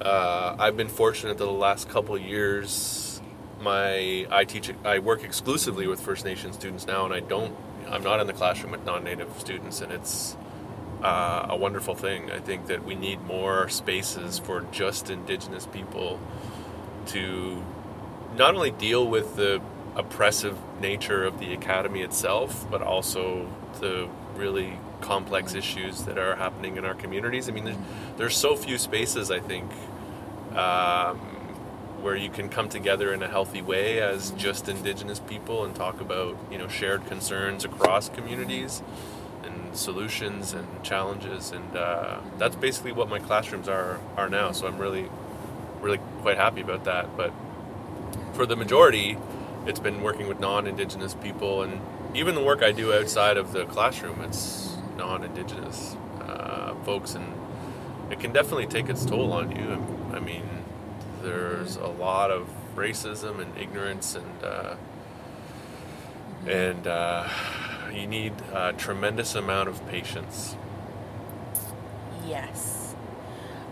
[0.00, 3.20] Uh, I've been fortunate that the last couple years,
[3.60, 7.56] my I teach I work exclusively with First Nation students now, and I don't.
[7.88, 10.36] I'm not in the classroom with non-native students, and it's
[11.02, 12.30] uh, a wonderful thing.
[12.30, 16.20] I think that we need more spaces for just Indigenous people
[17.06, 17.62] to
[18.36, 19.60] not only deal with the
[19.94, 23.48] oppressive nature of the academy itself, but also
[23.80, 27.48] the really complex issues that are happening in our communities.
[27.48, 27.78] I mean, there's,
[28.16, 29.70] there's so few spaces, I think,
[30.54, 31.18] um,
[32.02, 36.00] where you can come together in a healthy way as just Indigenous people and talk
[36.00, 38.82] about, you know, shared concerns across communities
[39.42, 41.52] and solutions and challenges.
[41.52, 44.52] And uh, that's basically what my classrooms are are now.
[44.52, 45.08] So I'm really,
[45.86, 47.16] really quite happy about that.
[47.16, 47.32] But
[48.34, 49.16] for the majority,
[49.66, 51.80] it's been working with non-indigenous people, and
[52.14, 57.32] even the work I do outside of the classroom, it's non-indigenous uh, folks, and
[58.10, 59.82] it can definitely take its toll on you.
[60.12, 60.44] I mean,
[61.22, 64.74] there's a lot of racism and ignorance, and uh,
[66.46, 67.28] and uh,
[67.92, 70.56] you need a tremendous amount of patience.
[72.26, 72.85] Yes.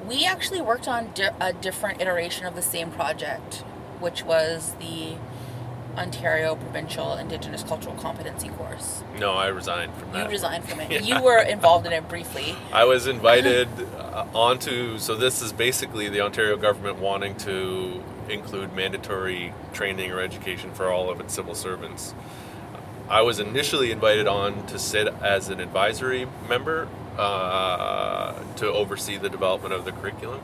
[0.07, 3.57] We actually worked on di- a different iteration of the same project,
[4.01, 5.15] which was the
[5.97, 9.03] Ontario Provincial Indigenous Cultural Competency course.
[9.19, 10.25] No, I resigned from that.
[10.25, 10.91] You resigned from it.
[10.91, 11.01] Yeah.
[11.15, 12.55] You were involved in it briefly.
[12.73, 14.99] I was invited uh, onto.
[14.99, 20.91] So this is basically the Ontario government wanting to include mandatory training or education for
[20.91, 22.15] all of its civil servants.
[23.09, 29.29] I was initially invited on to sit as an advisory member uh, to oversee the
[29.29, 30.41] development of the curriculum,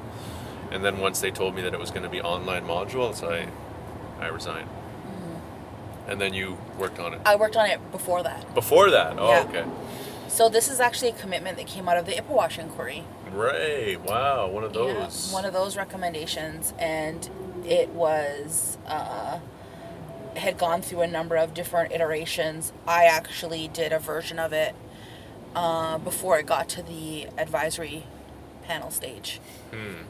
[0.71, 3.49] and then once they told me that it was going to be online modules, I
[4.23, 4.69] I resigned.
[6.09, 8.53] And then you worked on it I worked on it before that.
[8.55, 9.15] before that.
[9.19, 9.45] Oh, Yeah.
[9.49, 9.65] okay.
[10.27, 13.05] So this is actually a commitment that came out of the Ipperwash inquiry.
[13.33, 14.01] Right.
[14.01, 14.49] Wow.
[14.49, 15.29] One of those.
[15.29, 17.29] Yeah, one of those recommendations, and
[17.65, 19.39] it was uh,
[20.37, 22.73] had gone through a number of different iterations.
[22.89, 24.75] I actually did a version of it
[25.55, 28.05] uh, before it got to the advisory
[28.63, 29.41] panel stage.
[29.73, 30.05] Hmm.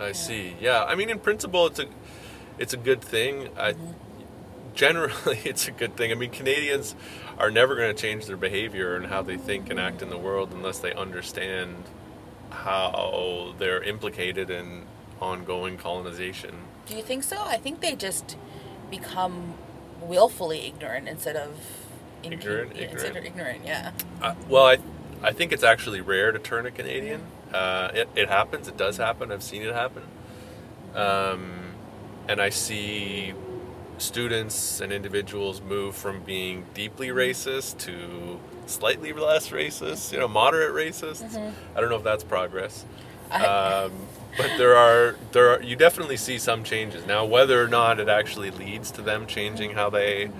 [0.00, 0.56] I see.
[0.60, 1.86] Yeah, I mean, in principle, it's a
[2.58, 3.48] it's a good thing.
[3.56, 3.92] I, Mm-hmm.
[4.74, 6.12] generally, it's a good thing.
[6.12, 6.94] I mean, Canadians
[7.38, 10.18] are never going to change their behavior and how they think and act in the
[10.18, 11.76] world unless they understand
[12.50, 14.82] how they're implicated in
[15.20, 16.54] ongoing colonization.
[16.86, 17.42] Do you think so?
[17.42, 18.36] I think they just
[18.90, 19.54] become
[20.00, 21.58] willfully ignorant instead of
[22.32, 22.72] Ignorant?
[22.76, 23.62] instead of ignorant.
[23.64, 23.92] Yeah.
[24.20, 24.78] Uh, well, I
[25.22, 27.22] I think it's actually rare to turn a Canadian.
[27.52, 28.68] Uh, it, it happens.
[28.68, 29.32] It does happen.
[29.32, 30.02] I've seen it happen.
[30.94, 31.74] Um,
[32.28, 33.32] and I see
[33.98, 40.72] students and individuals move from being deeply racist to slightly less racist, you know, moderate
[40.74, 41.24] racist.
[41.74, 42.84] I don't know if that's progress.
[43.32, 43.90] Um,
[44.36, 47.24] but there are there are you definitely see some changes now.
[47.24, 50.30] Whether or not it actually leads to them changing how they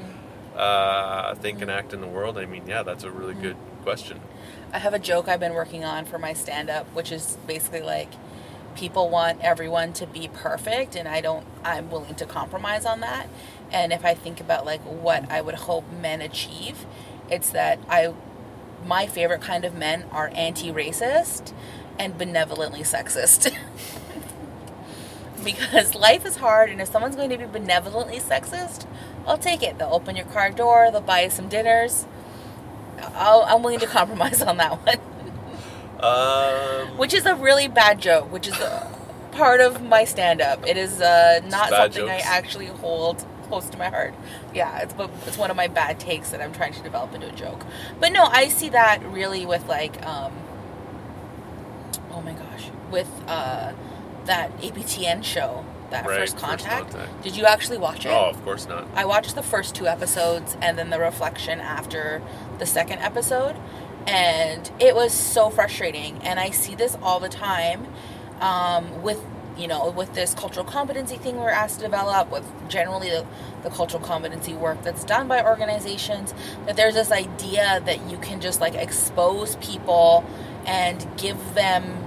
[0.57, 4.21] uh, think and act in the world, I mean, yeah, that's a really good question.
[4.73, 7.83] I have a joke I've been working on for my stand up, which is basically
[7.83, 8.13] like
[8.77, 13.29] people want everyone to be perfect and I don't I'm willing to compromise on that.
[13.73, 16.85] And if I think about like what I would hope men achieve,
[17.31, 18.13] it's that I
[18.85, 21.53] my favorite kind of men are anti-racist
[21.99, 23.53] and benevolently sexist.
[25.45, 28.87] because life is hard and if someone's going to be benevolently sexist,
[29.27, 29.79] I'll take it.
[29.79, 32.07] They'll open your car door, they'll buy you some dinners.
[33.15, 34.99] I'll, I'm willing to compromise on that one.
[36.01, 38.95] Um, which is a really bad joke, which is a
[39.33, 40.67] part of my stand up.
[40.67, 44.15] It is uh, not something I actually hold close to my heart.
[44.55, 44.95] Yeah, it's
[45.27, 47.65] it's one of my bad takes that I'm trying to develop into a joke.
[48.01, 50.33] But no, I see that really with like um
[52.13, 53.73] oh my gosh, with uh
[54.25, 56.91] that APTN show, that Right, first First contact.
[56.93, 57.23] Contact.
[57.23, 58.11] Did you actually watch it?
[58.11, 58.87] oh, of course not.
[58.95, 62.23] I watched the first two episodes and then the reflection after
[62.59, 63.57] the second episode,
[64.07, 66.19] and it was so frustrating.
[66.23, 67.87] And I see this all the time
[68.41, 69.21] um, with
[69.57, 73.25] you know with this cultural competency thing we're asked to develop, with generally the,
[73.63, 76.35] the cultural competency work that's done by organizations.
[76.67, 80.25] That there's this idea that you can just like expose people
[80.67, 82.03] and give them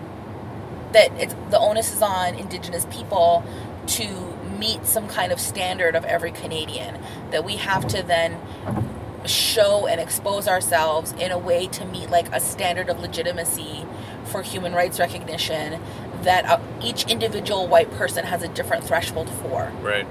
[0.92, 3.44] that it's the onus is on indigenous people
[3.90, 6.98] to meet some kind of standard of every Canadian
[7.32, 8.38] that we have to then
[9.26, 13.86] show and expose ourselves in a way to meet like a standard of legitimacy
[14.26, 15.82] for human rights recognition
[16.24, 19.72] that uh, each individual white person has a different threshold for.
[19.82, 20.06] Right.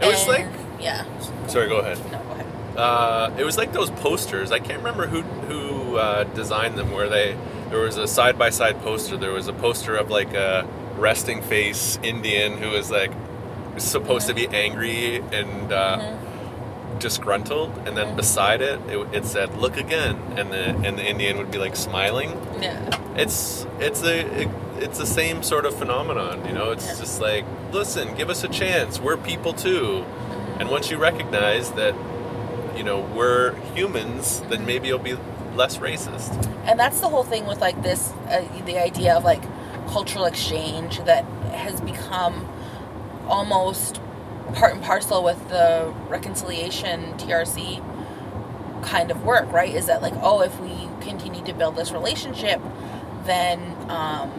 [0.00, 0.46] It was And- like.
[0.80, 1.04] yeah.
[1.48, 1.98] Sorry, go ahead.
[2.12, 2.46] No, go ahead.
[2.76, 4.50] Uh, it was like those posters.
[4.50, 6.90] I can't remember who who uh, designed them.
[6.92, 7.36] Where they
[7.68, 9.16] there was a side by side poster.
[9.16, 10.66] There was a poster of like a
[11.02, 13.12] resting face Indian who is like
[13.76, 16.16] supposed to be angry and uh,
[16.98, 21.36] disgruntled, and then beside it, it it said "Look again," and the and the Indian
[21.38, 22.30] would be like smiling.
[22.60, 22.78] Yeah.
[23.16, 26.70] It's it's a it, it's the same sort of phenomenon, you know.
[26.70, 26.98] It's Yeah.
[27.02, 29.00] just like, listen, give us a chance.
[29.00, 30.04] We're people too,
[30.58, 31.94] and once you recognize that,
[32.76, 35.16] you know, we're humans, then maybe you'll be
[35.56, 36.30] less racist.
[36.64, 39.42] and that's the whole thing with like this uh, the idea of like
[39.88, 42.48] cultural exchange that has become
[43.26, 44.00] almost
[44.54, 47.82] part and parcel with the reconciliation trc
[48.82, 49.74] kind of work right?
[49.74, 52.60] Is that like oh if we continue to build this relationship
[53.24, 54.30] then um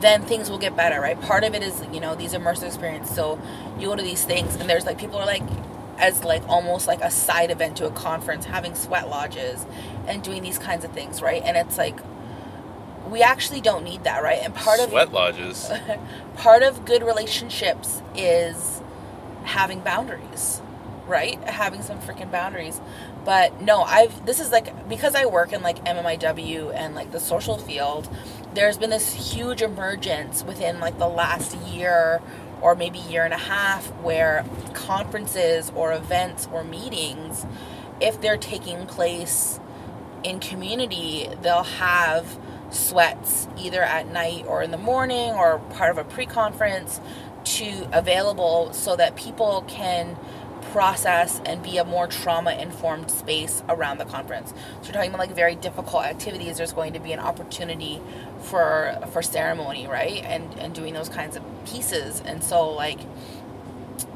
[0.00, 1.20] then things will get better right?
[1.20, 3.14] Part of it is you know these immersive experiences.
[3.14, 3.40] So
[3.78, 5.42] you go to these things and there's like people are like
[5.98, 9.66] as like almost like a side event to a conference having sweat lodges
[10.06, 11.42] and doing these kinds of things right?
[11.44, 11.98] And it's like
[13.10, 14.38] we actually don't need that right?
[14.42, 15.70] And part of sweat lodges.
[16.36, 18.80] part of good relationships is
[19.44, 20.60] having boundaries
[21.06, 21.42] right?
[21.44, 22.80] Having some freaking boundaries.
[23.24, 27.20] But no i've this is like because i work in like mmiw and like the
[27.20, 28.08] social field
[28.54, 32.22] there's been this huge emergence within like the last year
[32.62, 37.44] or maybe year and a half where conferences or events or meetings
[38.00, 39.60] if they're taking place
[40.24, 42.38] in community, they'll have
[42.70, 47.00] sweats either at night or in the morning or part of a pre-conference
[47.44, 50.16] to available so that people can
[50.72, 54.50] process and be a more trauma informed space around the conference.
[54.82, 56.58] So we're talking about like very difficult activities.
[56.58, 58.00] There's going to be an opportunity
[58.42, 60.22] for for ceremony, right?
[60.24, 62.22] And and doing those kinds of pieces.
[62.24, 63.00] And so like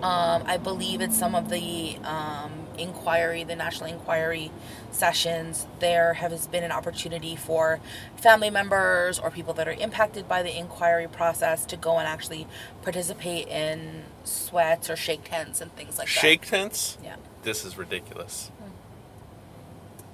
[0.03, 4.51] um, I believe it's some of the um, inquiry, the national inquiry
[4.93, 5.67] sessions.
[5.81, 7.81] There has been an opportunity for
[8.17, 12.47] family members or people that are impacted by the inquiry process to go and actually
[12.83, 16.13] participate in sweats or shake tents and things like that.
[16.13, 16.99] Shake tents?
[17.03, 17.17] Yeah.
[17.43, 18.51] This is ridiculous.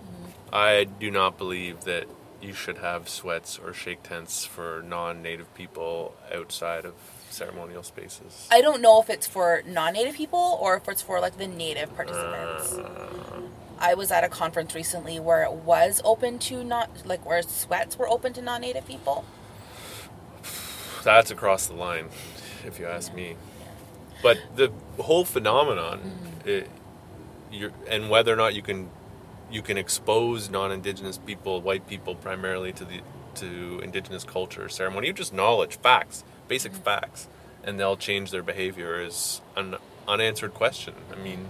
[0.05, 0.31] Hmm.
[0.53, 2.07] I do not believe that
[2.41, 6.95] you should have sweats or shake tents for non-native people outside of
[7.31, 8.49] ceremonial spaces.
[8.51, 11.95] I don't know if it's for non-native people or if it's for like the native
[11.95, 12.73] participants.
[12.73, 13.41] Uh,
[13.81, 17.99] I was at a conference recently where it was open to not like where sweats
[17.99, 19.25] were open to non-native people.
[21.05, 22.07] that's across the line,
[22.67, 23.37] if you ask me.
[24.23, 26.49] But the whole phenomenon, Mm-hmm.
[26.49, 26.71] it,
[27.51, 28.91] you're, and whether or not you can
[29.51, 33.01] you can expose non-indigenous people, white people primarily to the
[33.37, 36.83] to indigenous culture, ceremony, just knowledge, facts, basic Mm-hmm.
[36.83, 37.29] facts,
[37.64, 39.77] and they'll change their behavior is an
[40.09, 40.95] unanswered question.
[41.12, 41.49] I mean,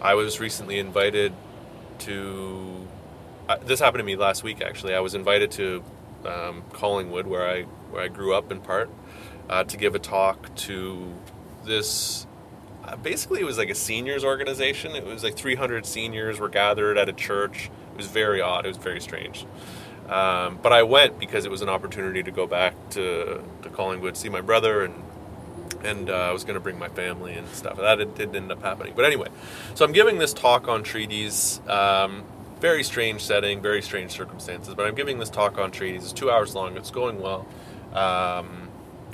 [0.00, 1.32] I was recently invited
[2.06, 2.86] to.
[3.48, 4.60] Uh, this happened to me last week.
[4.62, 5.82] Actually, I was invited to
[6.24, 8.90] um, Collingwood, where I where I grew up in part,
[9.48, 11.14] uh, to give a talk to
[11.64, 12.26] this.
[12.84, 14.96] Uh, basically, it was like a seniors organization.
[14.96, 17.70] It was like 300 seniors were gathered at a church.
[17.92, 18.64] It was very odd.
[18.64, 19.46] It was very strange.
[20.08, 24.16] Um, but I went because it was an opportunity to go back to, to Collingwood,
[24.16, 24.94] see my brother, and
[25.84, 27.76] and uh, I was going to bring my family and stuff.
[27.76, 28.92] That didn't end up happening.
[28.94, 29.28] But anyway,
[29.74, 31.60] so I'm giving this talk on treaties.
[31.68, 32.24] Um,
[32.60, 34.74] very strange setting, very strange circumstances.
[34.74, 36.04] But I'm giving this talk on treaties.
[36.04, 36.76] It's two hours long.
[36.76, 37.46] It's going well.
[37.92, 38.68] Um,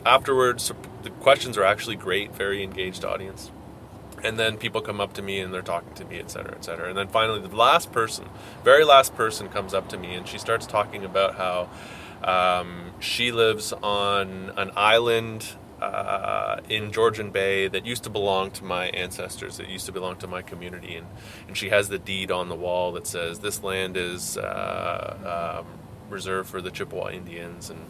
[0.04, 2.34] afterwards, the questions are actually great.
[2.34, 3.50] Very engaged audience.
[4.22, 6.64] And then people come up to me and they're talking to me, et cetera, et
[6.64, 6.88] cetera.
[6.88, 8.26] And then finally, the last person,
[8.64, 11.68] very last person, comes up to me and she starts talking about how
[12.24, 18.64] um, she lives on an island uh, in Georgian Bay that used to belong to
[18.64, 21.06] my ancestors, that used to belong to my community, and,
[21.46, 25.78] and she has the deed on the wall that says this land is uh, um,
[26.10, 27.80] reserved for the Chippewa Indians, and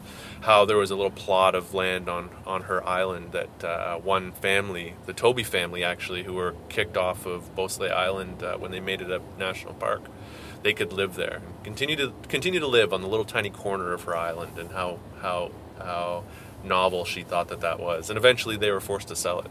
[0.40, 4.33] how there was a little plot of land on, on her island that uh, one
[4.33, 8.81] family, the Toby family actually, who were kicked off of Beausoleil Island uh, when they
[8.81, 10.03] made it a national park,
[10.62, 13.92] they could live there and continue to continue to live on the little tiny corner
[13.92, 16.24] of her island, and how how how
[16.64, 18.11] novel she thought that that was.
[18.11, 19.51] And eventually they were forced to sell it.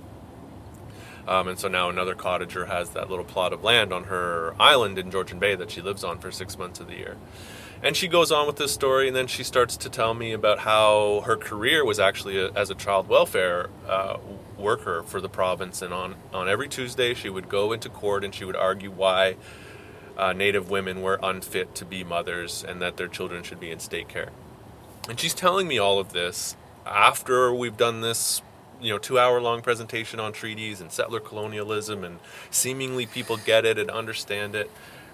[1.28, 4.98] Um, and so now another cottager has that little plot of land on her island
[4.98, 7.18] in Georgian Bay that she lives on for six months of the year.
[7.84, 10.60] And she goes on with this story, and then she starts to tell me about
[10.60, 14.18] how her career was actually a, as a child welfare uh,
[14.58, 15.82] worker for the province.
[15.84, 19.36] And on, on every Tuesday, she would go into court and she would argue why
[20.18, 23.80] uh, Native women were unfit to be mothers and that their children should be in
[23.80, 24.32] state care.
[25.08, 26.56] And she's telling me all of this
[26.90, 28.42] after we've done this
[28.80, 32.20] you know two hour long presentation on treaties and settler colonialism and
[32.52, 34.70] seemingly people get it and understand it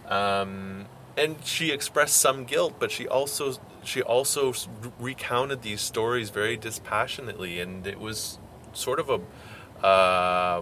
[0.09, 4.53] um, and she expressed some guilt but she also she also
[4.99, 8.37] recounted these stories very dispassionately and it was
[8.73, 10.61] sort of a, uh,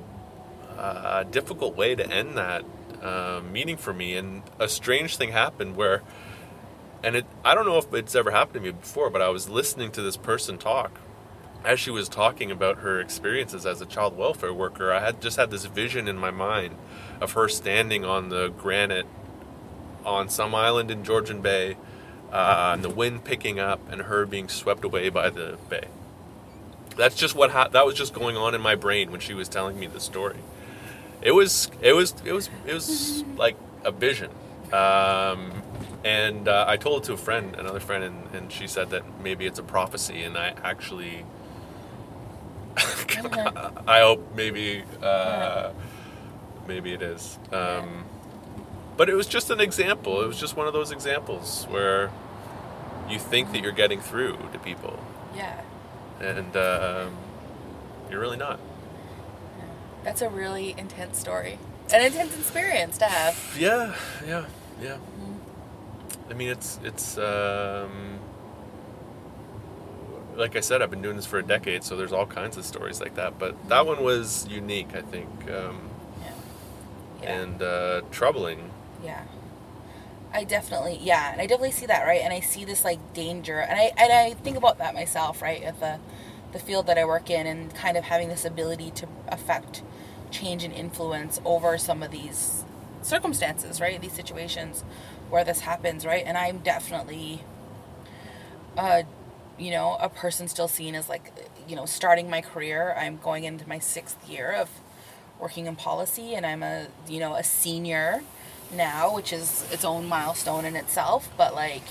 [0.78, 2.64] a difficult way to end that
[3.02, 4.16] uh, meeting for me.
[4.16, 6.02] And a strange thing happened where
[7.04, 9.50] and it I don't know if it's ever happened to me before, but I was
[9.50, 11.00] listening to this person talk.
[11.64, 15.38] As she was talking about her experiences as a child welfare worker, I had just
[15.38, 16.76] had this vision in my mind
[17.20, 19.06] of her standing on the granite
[20.04, 21.78] on some island in Georgian Bay,
[22.32, 25.88] uh, and the wind picking up, and her being swept away by the bay.
[26.98, 29.48] That's just what ha- that was just going on in my brain when she was
[29.48, 30.38] telling me the story.
[31.22, 34.32] It was it was it was it was like a vision.
[34.74, 35.62] Um,
[36.04, 39.04] and uh, I told it to a friend, another friend, and, and she said that
[39.22, 41.26] maybe it's a prophecy, and I actually,
[42.78, 45.72] I hope maybe, uh,
[46.68, 47.38] maybe it is.
[47.52, 48.06] Um,
[48.98, 50.22] but it was just an example.
[50.22, 52.12] It was just one of those examples where
[53.10, 55.00] you think that you're getting through to people.
[55.36, 55.62] Yeah.
[56.20, 57.16] And um,
[58.10, 58.60] you're really not.
[60.04, 61.60] That's a really intense story.
[61.94, 63.58] An intense experience to have.
[63.58, 64.46] Yeah, yeah,
[64.82, 64.98] yeah.
[66.32, 68.20] I mean, it's it's um,
[70.38, 72.64] like I said, I've been doing this for a decade, so there's all kinds of
[72.64, 73.38] stories like that.
[73.38, 75.90] But that one was unique, I think, um,
[76.22, 76.32] yeah.
[77.22, 77.42] Yeah.
[77.42, 78.72] and uh, troubling.
[79.04, 79.24] Yeah.
[80.34, 82.22] I definitely, yeah, and I definitely see that, right?
[82.22, 85.62] And I see this like danger, and I and I think about that myself, right?
[85.62, 86.00] At the
[86.54, 89.84] the field that I work in, and kind of having this ability to affect
[90.32, 92.64] change and influence over some of these
[93.02, 94.00] circumstances, right?
[94.00, 94.86] These situations
[95.32, 96.24] where this happens, right?
[96.26, 97.44] And I'm definitely,
[98.78, 99.04] uh,
[99.58, 101.32] you know, a person still seen as like,
[101.68, 102.96] you know, starting my career.
[102.98, 104.70] I'm going into my sixth year of
[105.40, 108.22] working in policy, and I'm a, you know, a senior
[108.72, 111.30] now, which is its own milestone in itself.
[111.38, 111.84] But like,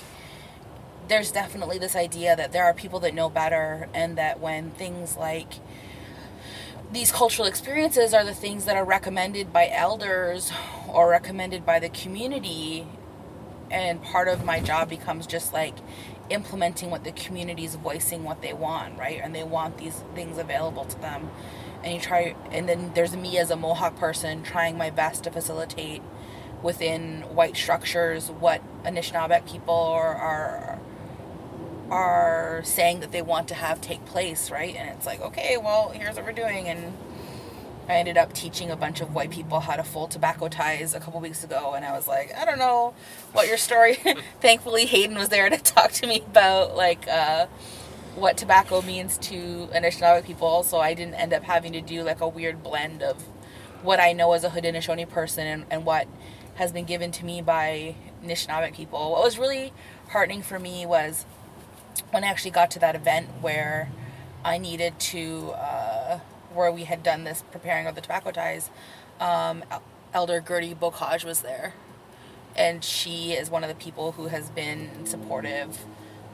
[1.09, 5.17] there's definitely this idea that there are people that know better, and that when things
[5.17, 5.55] like
[6.93, 10.53] these cultural experiences are the things that are recommended by elders
[10.89, 12.87] or recommended by the community
[13.71, 15.75] and part of my job becomes just like
[16.29, 19.21] implementing what the community is voicing what they want right?
[19.23, 21.31] And they want these things available to them.
[21.83, 25.31] And you try and then there's me as a mohawk person trying my best to
[25.31, 26.03] facilitate
[26.63, 30.79] within white structures what Anishinaabeg people are, are
[31.91, 34.75] are saying that they want to have take place right?
[34.77, 36.93] And it's like okay well here's what we're doing and
[37.91, 41.01] I ended up teaching a bunch of white people how to fold tobacco ties a
[41.01, 42.95] couple weeks ago, and I was like, I don't know
[43.33, 43.99] what your story.
[44.41, 47.47] Thankfully, Hayden was there to talk to me about like uh,
[48.15, 52.21] what tobacco means to Anishinaabe people, so I didn't end up having to do like
[52.21, 53.23] a weird blend of
[53.83, 56.07] what I know as a Haudenosaunee person and, and what
[56.55, 59.11] has been given to me by Anishinaabe people.
[59.11, 59.73] What was really
[60.11, 61.27] heartening for me was
[62.13, 63.91] when I actually got to that event where
[64.45, 65.90] I needed to, uh,
[66.55, 68.71] where we had done this preparing of the tobacco ties,
[69.21, 69.65] um,
[70.13, 71.75] Elder Gertie Beaucage was there.
[72.57, 75.85] And she is one of the people who has been supportive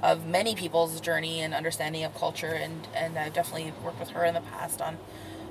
[0.03, 2.53] of many people's journey and understanding of culture.
[2.53, 4.99] And, and I've definitely worked with her in the past on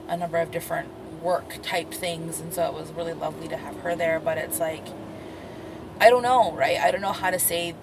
[0.07, 0.89] a number of different
[1.21, 2.39] work type things.
[2.39, 4.19] And so it was really lovely to have her there.
[4.19, 4.87] But it's like,
[5.99, 6.77] I don't know, right?
[6.79, 7.75] I don't know how to say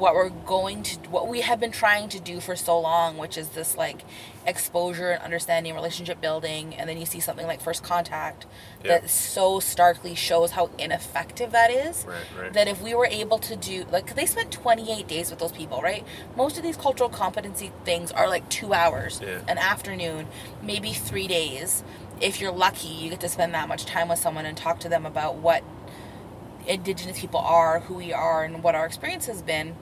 [0.00, 3.36] what we're going to what we have been trying to do for so long which
[3.36, 4.00] is this like
[4.46, 8.46] exposure and understanding relationship building and then you see something like first contact
[8.82, 8.98] Yeah.
[9.00, 12.52] that so starkly shows how ineffective that is Right, right.
[12.54, 15.52] that if we were able to do like 'cause they spent 28 days with those
[15.52, 19.40] people right most of these cultural competency things are like two hours Yeah.
[19.48, 20.26] an afternoon
[20.62, 21.84] maybe three days
[22.22, 24.88] if you're lucky you get to spend that much time with someone and talk to
[24.88, 25.62] them about what
[26.66, 29.74] indigenous people are who we are and what our experience has been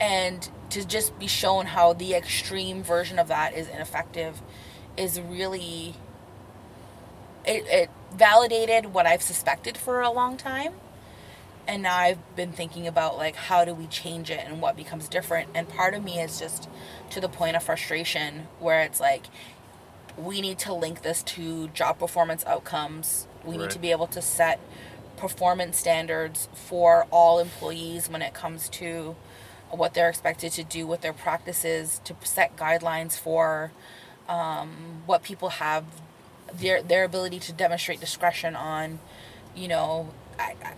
[0.00, 4.42] and to just be shown how the extreme version of that is ineffective
[4.96, 5.94] is really
[7.44, 10.74] it, it validated what i've suspected for a long time.
[11.66, 15.08] And now i've been thinking about like how do we change it and what becomes
[15.08, 15.48] different.
[15.54, 16.68] And part of me is just
[17.10, 19.26] to the point of frustration where it's like
[20.16, 23.26] we need to link this to job performance outcomes.
[23.44, 24.60] We need to be able to set
[25.16, 29.16] performance standards for all employees when it comes to
[29.70, 33.72] what they're expected to do with their practices to set guidelines for
[34.28, 35.84] um, what people have
[36.52, 39.00] their their ability to demonstrate discretion on
[39.56, 40.74] you know I, I,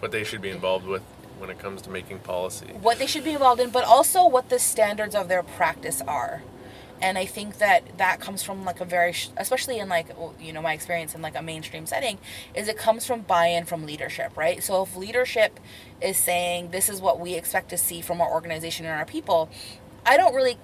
[0.00, 1.02] what they should be involved with
[1.38, 2.66] when it comes to making policy.
[2.80, 6.42] what they should be involved in, but also what the standards of their practice are.
[7.00, 10.08] And I think that that comes from like a very, especially in like
[10.40, 12.18] you know my experience in like a mainstream setting,
[12.54, 14.62] is it comes from buy-in from leadership, right?
[14.62, 15.60] So if leadership
[16.00, 19.50] is saying this is what we expect to see from our organization and our people,
[20.06, 20.56] I don't really,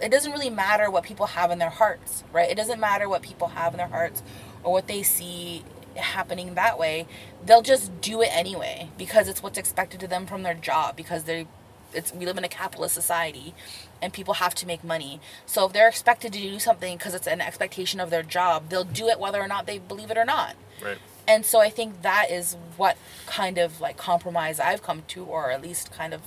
[0.00, 2.50] it doesn't really matter what people have in their hearts, right?
[2.50, 4.22] It doesn't matter what people have in their hearts
[4.64, 5.64] or what they see
[5.94, 7.06] happening that way.
[7.44, 11.24] They'll just do it anyway because it's what's expected to them from their job because
[11.24, 11.46] they
[11.92, 13.54] it's we live in a capitalist society
[14.02, 15.20] and people have to make money.
[15.46, 18.84] So if they're expected to do something because it's an expectation of their job, they'll
[18.84, 20.54] do it whether or not they believe it or not.
[20.82, 20.98] Right.
[21.26, 25.50] And so I think that is what kind of like compromise I've come to, or
[25.50, 26.20] at least kind of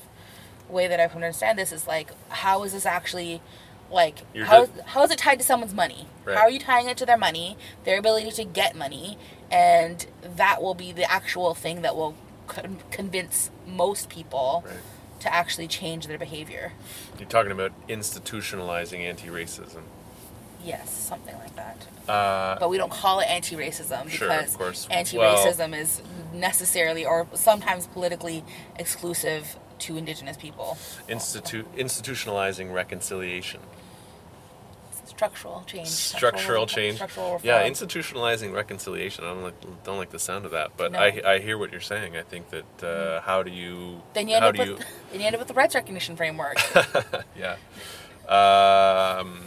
[0.67, 3.41] way that I can understand this is like, how is this actually
[3.91, 6.07] like You're how, just- how is it tied to someone's money?
[6.25, 6.37] Right.
[6.37, 9.17] How are you tying it to their money, their ability to get money,
[9.51, 12.15] and that will be the actual thing that will
[12.47, 14.75] con- convince most people Right.
[15.19, 16.73] To actually change their behavior.
[17.17, 19.81] You're talking about institutionalizing anti-racism.
[20.63, 21.77] Yes, something like that.
[22.07, 24.87] Uh, But we don't call it anti-racism Sure, of because course.
[24.91, 26.01] anti-racism is
[26.33, 28.43] necessarily or sometimes politically
[28.77, 30.77] exclusive to indigenous people.
[31.07, 33.61] institute institutionalizing reconciliation.
[35.19, 35.87] Structural change.
[35.87, 36.95] Structural change.
[36.95, 37.41] Structural.
[37.43, 39.25] Yeah, institutionalizing reconciliation.
[39.25, 40.99] I don't like don't like the sound of that, but No.
[40.99, 42.15] I I hear what you're saying.
[42.15, 44.77] I think that uh, how do you then you end how up do with you
[45.11, 46.57] then you end up with the rights recognition framework.
[47.37, 47.57] yeah.
[48.29, 49.41] Um,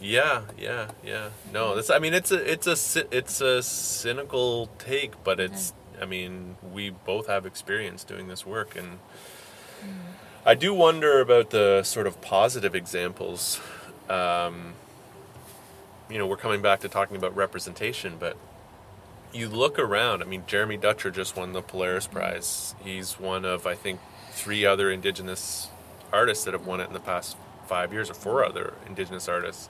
[0.00, 1.30] yeah, yeah, yeah.
[1.52, 1.90] No, that's.
[1.90, 5.72] I mean, it's a, it's a, it's a cynical take, but it's.
[6.00, 8.98] I mean, we both have experience doing this work, and
[10.46, 13.60] I do wonder about the sort of positive examples.
[14.08, 14.74] Um,
[16.10, 18.36] you know, we're coming back to talking about representation, but
[19.32, 20.22] you look around.
[20.22, 22.74] I mean, Jeremy Dutcher just won the Polaris Prize.
[22.82, 24.00] He's one of, I think,
[24.32, 25.68] three other Indigenous
[26.12, 27.36] artists that have won it in the past
[27.66, 29.68] five years, or four other Indigenous artists.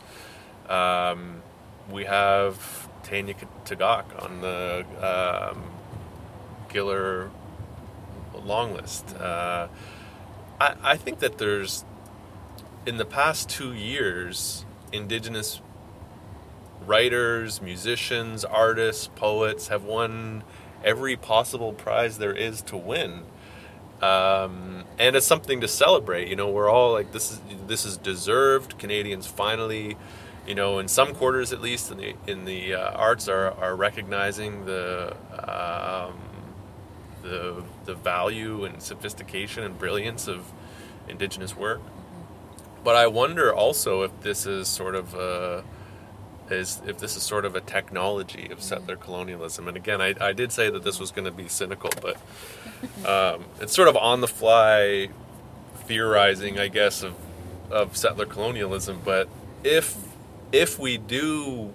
[0.69, 1.43] Um,
[1.91, 3.35] we have Tanya
[3.65, 4.87] Tagaq on the
[5.53, 5.63] um,
[6.71, 7.31] Giller
[8.43, 9.15] long list.
[9.17, 9.69] Uh,
[10.59, 11.85] I, I think that there's,
[12.87, 15.61] in the past two years, Indigenous
[16.87, 20.43] writers, musicians, artists, poets have won
[20.85, 23.23] every possible prize there is to win.
[24.03, 26.29] Um, and it's something to celebrate.
[26.29, 28.79] You know, we're all like, this is this is deserved.
[28.79, 29.97] Canadians finally,
[30.47, 33.77] you know, in some quarters at least in the in the uh, arts are are
[33.77, 36.19] recognizing the um,
[37.23, 40.51] the the value and sophistication and brilliance of
[41.09, 41.83] Indigenous work.
[42.83, 45.63] But I wonder also if this is sort of a
[46.53, 49.69] is if this is sort of a technology of settler colonialism.
[49.69, 52.17] And again, I, I did say that this was going to be cynical, but
[53.07, 55.11] um, it's sort of on the fly
[55.87, 57.15] theorizing, I guess, of
[57.71, 59.01] of settler colonialism.
[59.05, 59.29] But
[59.63, 59.97] if
[60.53, 61.73] if we do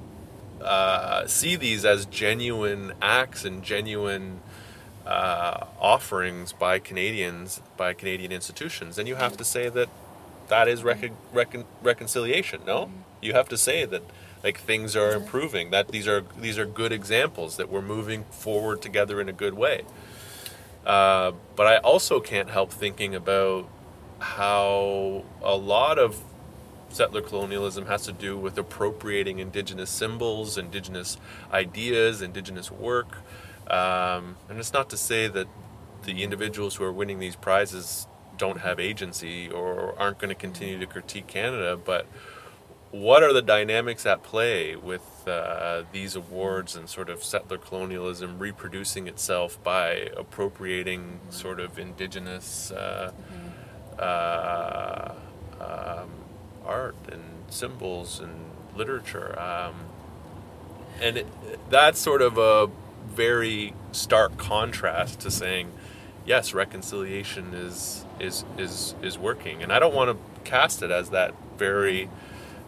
[0.61, 4.41] uh, see these as genuine acts and genuine
[5.05, 9.89] uh, offerings by Canadians, by Canadian institutions, then you have to say that
[10.47, 12.61] that is recon- recon- reconciliation.
[12.65, 14.03] No, you have to say that
[14.45, 15.71] like things are improving.
[15.71, 19.55] That these are these are good examples that we're moving forward together in a good
[19.55, 19.83] way.
[20.85, 23.67] Uh, but I also can't help thinking about
[24.19, 26.21] how a lot of
[26.89, 31.17] settler colonialism has to do with appropriating indigenous symbols, indigenous
[31.51, 33.17] ideas, indigenous work.
[33.67, 35.47] Um, and it's not to say that
[36.03, 38.05] the individuals who are winning these prizes
[38.37, 42.05] don't have agency or aren't going to continue to critique Canada, but
[43.01, 48.39] what are the dynamics at play with uh, these awards and sort of settler colonialism
[48.39, 53.11] reproducing itself by appropriating sort of indigenous uh,
[53.99, 55.13] uh,
[55.59, 56.09] um,
[56.65, 58.33] art and symbols and
[58.77, 59.37] literature?
[59.37, 59.75] Um,
[61.01, 61.27] and it,
[61.69, 62.69] that's sort of a
[63.07, 65.73] very stark contrast to saying,
[66.25, 71.09] yes, reconciliation is is is is working, and I don't want to cast it as
[71.09, 72.09] that very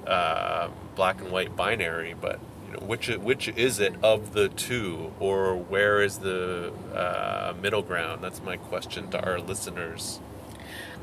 [0.07, 5.13] uh, black and white binary, but you know, which which is it of the two,
[5.19, 8.23] or where is the uh, middle ground?
[8.23, 10.19] That's my question to our listeners.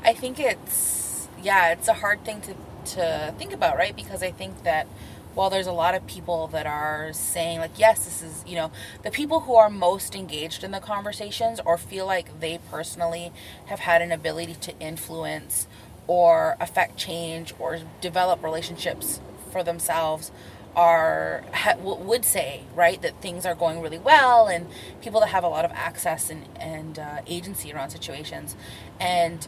[0.03, 2.55] I think it's yeah, it's a hard thing to
[2.95, 3.95] to think about, right?
[3.95, 4.87] Because I think that
[5.35, 8.71] while there's a lot of people that are saying like yes this is you know
[9.03, 13.31] the people who are most engaged in the conversations or feel like they personally
[13.65, 15.67] have had an ability to influence
[16.07, 19.19] or affect change or develop relationships
[19.51, 20.31] for themselves
[20.75, 24.67] are ha, would say right that things are going really well and
[25.01, 28.55] people that have a lot of access and, and uh, agency around situations.
[28.99, 29.47] And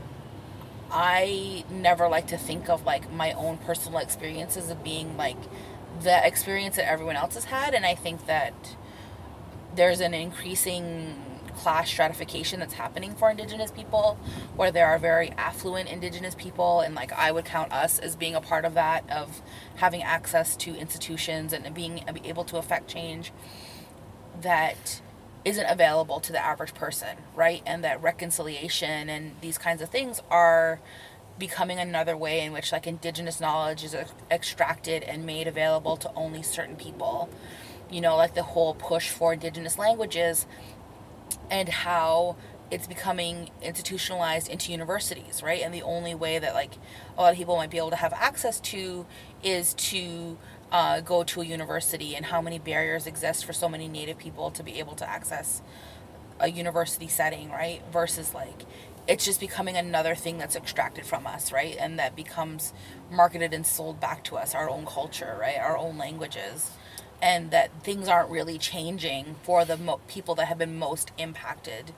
[0.89, 5.35] i never like to think of like my own personal experiences of being like
[6.01, 7.73] the experience that everyone else has had.
[7.73, 8.53] And i think that
[9.75, 11.26] there's an increasing
[11.57, 14.17] class stratification that's happening for indigenous people
[14.55, 18.35] where there are very affluent indigenous people and like i would count us as being
[18.35, 19.41] a part of that of
[19.77, 23.31] having access to institutions and being able to affect change
[24.41, 25.01] that
[25.43, 27.61] isn't available to the average person right?
[27.65, 30.81] And that reconciliation and these kinds of things are
[31.39, 33.95] becoming another way in which like indigenous knowledge is
[34.31, 37.29] extracted and made available to only certain people.
[37.89, 40.47] You know like the whole push for indigenous languages
[41.49, 42.35] and how
[42.69, 46.71] it's becoming institutionalized into universities right and the only way that like
[47.17, 49.05] a lot of people might be able to have access to
[49.43, 50.37] is to
[50.69, 54.51] uh, go to a university and how many barriers exist for so many native people
[54.51, 55.61] to be able to access
[56.39, 58.65] a university setting right versus like
[59.07, 61.77] it's just becoming another thing that's extracted from us, right?
[61.79, 62.73] And that becomes
[63.09, 65.57] marketed and sold back to us, our own culture, right?
[65.57, 66.71] Our own languages.
[67.21, 71.91] And that things aren't really changing for the mo- people that have been most impacted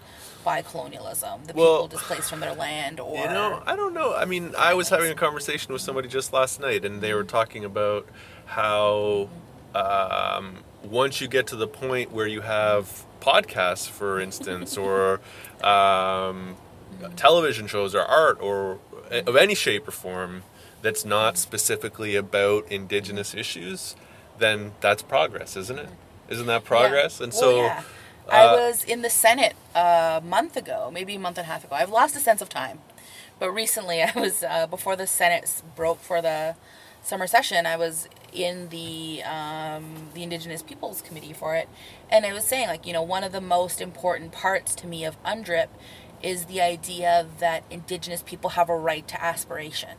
[0.43, 4.15] by colonialism, the well, people displaced from their land, or you know, I don't know.
[4.15, 7.25] I mean, I was having a conversation with somebody just last night, and they were
[7.25, 8.07] talking about
[8.45, 9.29] how
[9.75, 15.19] um, once you get to the point where you have podcasts, for instance, or
[15.63, 16.55] um,
[17.15, 18.79] television shows or art or
[19.11, 20.43] of any shape or form
[20.81, 23.95] that's not specifically about indigenous issues,
[24.39, 25.89] then that's progress, isn't it?
[26.29, 27.19] Isn't that progress?
[27.19, 27.25] Yeah.
[27.25, 27.83] And well, so yeah.
[28.27, 31.63] uh, I was in the Senate a month ago, maybe a month and a half
[31.63, 31.75] ago.
[31.75, 32.79] I've lost a sense of time.
[33.39, 36.55] But recently I was uh, before the Senate broke for the
[37.01, 41.67] summer session, I was in the um, the Indigenous Peoples Committee for it,
[42.09, 45.05] and I was saying like you know one of the most important parts to me
[45.05, 45.69] of UNDRIP
[46.21, 49.91] is the idea that indigenous people have a right to aspiration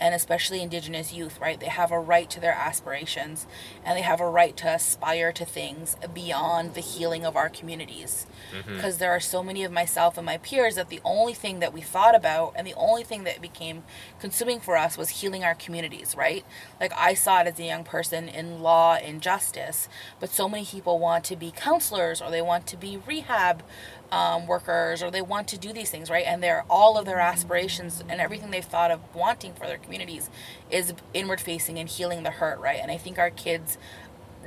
[0.00, 1.58] and especially indigenous youth right?
[1.58, 3.46] They have a right to their aspirations
[3.84, 8.26] and they have a right to aspire to things beyond the healing of our communities.
[8.66, 9.00] Because mm-hmm.
[9.00, 11.80] there are so many of myself and my peers that the only thing that we
[11.80, 13.82] thought about and the only thing that became
[14.20, 16.44] consuming for us was healing our communities right?
[16.80, 19.88] Like i saw it as a young person in law and justice
[20.20, 23.62] but so many people want to be counselors or they want to be rehab
[24.10, 26.24] um, workers or they want to do these things right?
[26.26, 30.30] And they're all of their aspirations and everything they've thought of wanting for their communities
[30.70, 32.78] is inward facing and healing the hurt right?
[32.80, 33.78] And i think our kids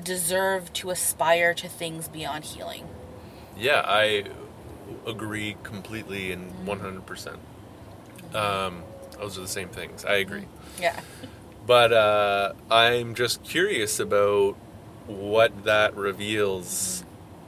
[0.03, 2.87] deserve to aspire to things beyond healing.
[3.57, 4.23] Yeah i
[5.05, 7.37] agree completely and 100%
[8.33, 8.83] um,
[9.19, 10.05] those are the same things.
[10.05, 10.45] I agree.
[10.79, 10.99] Yeah.
[11.67, 14.55] But uh, i'm just curious about
[15.05, 17.03] what that reveals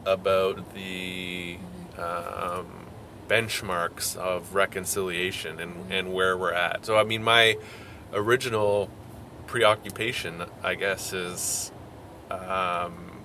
[0.05, 1.57] about the
[1.97, 2.87] um,
[3.27, 6.85] benchmarks of reconciliation and, and where we're at.
[6.85, 7.57] So, I mean, my
[8.13, 8.89] original
[9.47, 11.71] preoccupation, I guess, is
[12.29, 13.23] um,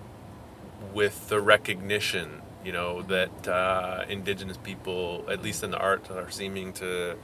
[0.93, 6.31] with the recognition, you know, that uh, indigenous people, at least in the art, are
[6.31, 7.17] seeming to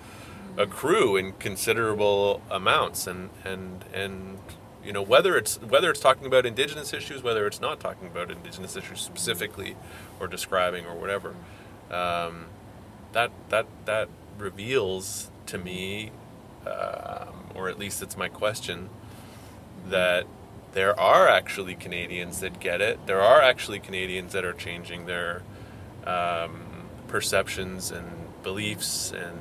[0.56, 4.38] accrue in considerable amounts, and and and
[4.84, 8.30] you know whether it's whether it's talking about indigenous issues, whether it's not talking about
[8.30, 9.76] indigenous issues specifically,
[10.20, 11.34] or describing or whatever,
[11.90, 12.46] um,
[13.12, 14.08] that that that
[14.38, 16.10] reveals to me,
[16.66, 18.90] um, or at least it's my question,
[19.88, 20.26] that
[20.72, 23.06] there are actually Canadians that get it.
[23.06, 25.42] There are actually Canadians that are changing their
[26.06, 26.62] um,
[27.08, 28.08] perceptions and
[28.42, 29.40] beliefs and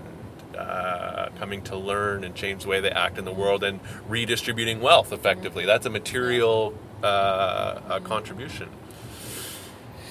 [0.56, 4.82] uh, coming to learn and change the way they act in the world and redistributing
[4.82, 5.66] wealth effectively.
[5.66, 6.74] That's a material
[7.04, 8.70] uh, a contribution.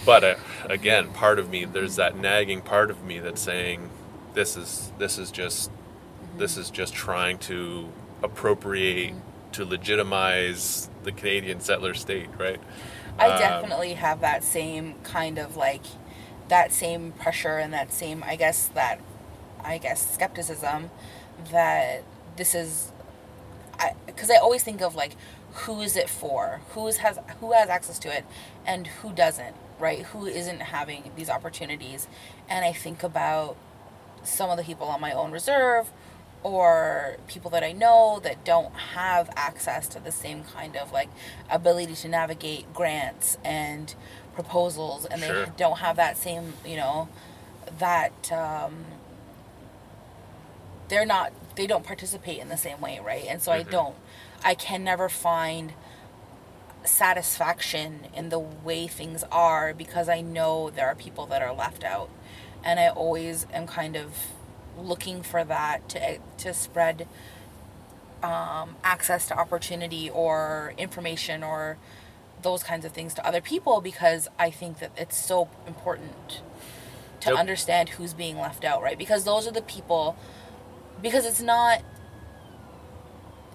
[0.04, 0.34] But uh,
[0.64, 3.90] again, part of me, there's that nagging part of me that's saying,
[4.34, 5.70] this is this is just
[6.38, 7.88] this is just trying to
[8.22, 9.14] appropriate
[9.52, 12.60] to legitimize the Canadian settler state, right?
[13.18, 15.82] I Um, definitely have that same kind of like
[16.48, 19.00] that same pressure and that same I guess that
[19.64, 20.90] I guess skepticism
[21.50, 22.02] that
[22.36, 22.92] this is
[23.78, 25.16] I because I always think of like
[25.52, 26.60] who is it for?
[26.70, 28.24] Who's has who has access to it
[28.66, 30.00] and who doesn't, right?
[30.06, 32.08] Who isn't having these opportunities?
[32.48, 33.56] And I think about
[34.22, 35.90] some of the people on my own reserve
[36.42, 41.08] or people that I know that don't have access to the same kind of like
[41.50, 43.94] ability to navigate grants and
[44.34, 45.44] proposals and Sure.
[45.46, 47.08] they don't have that same you know
[47.78, 48.84] that um,
[50.92, 53.70] they're not they don't participate in the same way right and so i Mhm.
[53.70, 53.94] don't
[54.44, 55.72] i can never find
[56.84, 61.82] satisfaction in the way things are because i know there are people that are left
[61.82, 62.10] out
[62.62, 64.14] and i always am kind of
[64.76, 67.06] looking for that to to spread
[68.22, 71.76] um, access to opportunity or information or
[72.42, 76.40] those kinds of things to other people because I think that it's so important
[77.20, 77.38] to Yep.
[77.38, 78.96] understand who's being left out, right?
[78.96, 80.16] Because those are the people
[81.02, 81.82] because it's not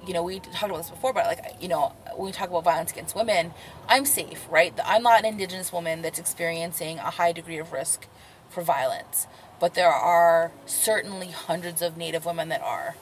[0.08, 2.64] you know, we talked about this before, but like, you know, when we talk about
[2.64, 3.54] violence against women,
[3.90, 4.74] I'm safe, right?
[4.84, 8.08] I'm not an indigenous woman that's experiencing a high degree of risk
[8.50, 9.28] for violence,
[9.60, 12.96] but there are certainly hundreds of Native women that are.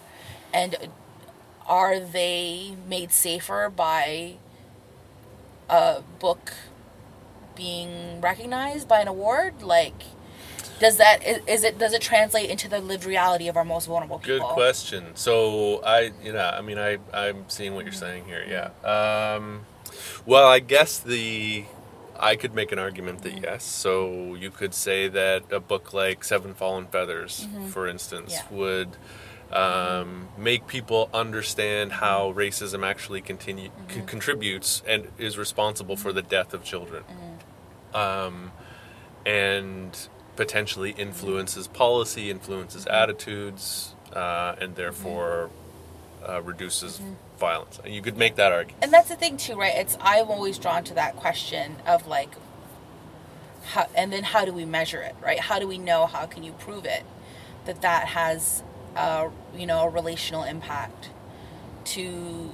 [0.52, 0.76] And
[1.68, 4.36] are they made safer by
[5.70, 6.54] a book
[7.56, 9.62] being recognized by an award?
[9.62, 10.02] Like,
[10.80, 14.20] does that is, it does it translate into the lived reality of our most vulnerable
[14.20, 14.48] people?
[14.48, 15.06] Good question.
[15.16, 18.44] So I, you know, I mean, I, I'm seeing what you're saying here.
[18.48, 19.36] Yeah.
[19.36, 19.66] Um,
[20.26, 21.66] well, I guess the,
[22.20, 23.64] I could make an argument that yes.
[23.64, 28.56] So you could say that a book like Seven Fallen Feathers, for instance, Yeah.
[28.58, 28.98] would
[29.52, 36.24] um, make people understand how racism actually continue c- contributes and is responsible for the
[36.24, 37.04] death of children,
[37.94, 38.52] um,
[39.26, 45.50] and potentially influences policy, influences attitudes, uh, and therefore
[46.28, 47.00] uh, reduces
[47.40, 47.80] violence.
[47.84, 48.84] And you could make that argument.
[48.84, 49.74] and that's the thing too right?
[49.76, 52.30] It's i'm always drawn to that question of like
[53.66, 55.40] how and then how do we measure it right?
[55.40, 57.04] How do we know how can you prove it
[57.66, 58.64] that that has
[58.96, 61.10] a you know a relational impact
[61.86, 62.50] to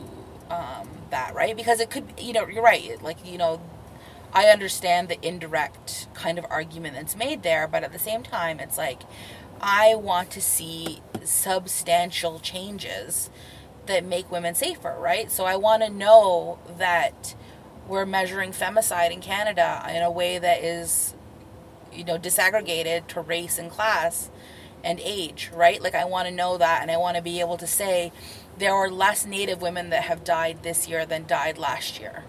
[0.49, 1.55] um, that right?
[1.55, 3.61] Because it could you know you're right like you know
[4.33, 8.59] i understand the indirect kind of argument that's made there but at the same time
[8.59, 9.01] it's like
[9.61, 13.29] i want to see substantial changes
[13.87, 15.31] that make women safer, right?
[15.31, 17.35] So I want to know that
[17.87, 21.15] we're measuring femicide in Canada in a way that is,
[21.91, 24.29] you know, disaggregated to race and class
[24.83, 25.81] and age, right?
[25.81, 28.11] Like I want to know that and I want to be able to say
[28.57, 32.23] there are less native women that have died this year than died last year.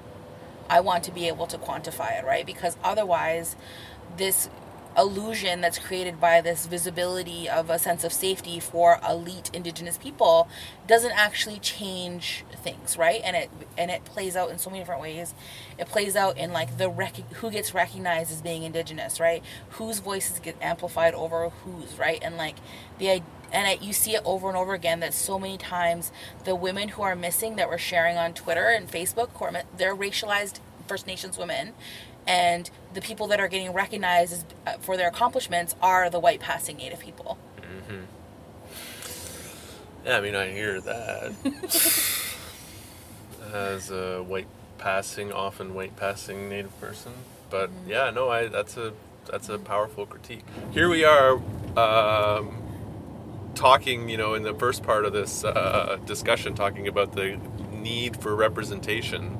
[0.69, 2.47] I want to be able to quantify it, right?
[2.47, 3.57] Because otherwise,
[4.17, 4.49] this
[4.97, 10.49] illusion that's created by this visibility of a sense of safety for elite indigenous people
[10.87, 13.21] doesn't actually change things right?
[13.25, 15.35] And it and it plays out in so many different ways.
[15.79, 19.43] It plays out in like the rec- who gets recognized as being indigenous right?
[19.71, 22.19] Whose voices get amplified over whose right?
[22.23, 22.57] And like
[22.99, 23.23] the i-
[23.53, 26.11] and I, you see it over and over again that so many times
[26.45, 29.61] the women who are missing that we're sharing on Twitter and Facebook, who are mi-
[29.77, 31.75] they're racialized First Nations women,
[32.27, 36.41] and the people that are getting recognized as, uh, for their accomplishments are the white
[36.41, 37.39] passing Native people.
[40.05, 41.33] Yeah, I mean, I hear that
[43.53, 44.47] as a white
[44.79, 47.13] passing, often white passing Native person.
[47.51, 48.93] But yeah, no, I that's a
[49.31, 50.45] that's a powerful critique.
[50.73, 51.35] Here we are,
[51.77, 52.62] um,
[53.55, 57.39] talking, you know, in the first part of this uh, discussion, talking about the
[57.73, 59.39] need for representation.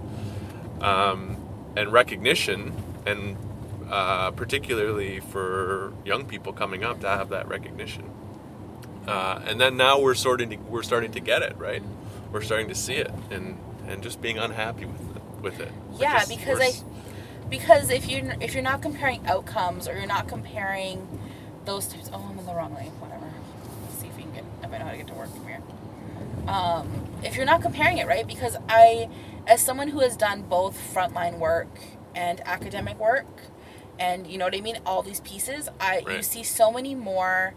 [0.81, 1.37] um,
[1.77, 2.73] and recognition,
[3.07, 3.37] and
[3.91, 8.05] uh, particularly for young people coming up to have that recognition.
[9.07, 11.83] Uh, and then now we're starting to we're starting to get it right.
[12.33, 15.73] We're starting to see it, and and just being unhappy with it, with it.
[15.99, 16.73] Yeah, just- because I
[17.51, 21.21] because if you if you're not comparing outcomes or you're not comparing
[21.65, 23.27] those types oh I'm in the wrong lane whatever
[23.85, 25.31] Let's see if we can get if I know how to get to work.
[25.35, 25.63] From here.
[26.49, 28.27] Um, if you're not comparing it right?
[28.27, 29.09] Because I
[29.47, 31.69] as someone who has done both frontline work
[32.15, 33.27] and academic work
[33.99, 34.79] and you know what I mean?
[34.85, 37.55] All these pieces I you see so many more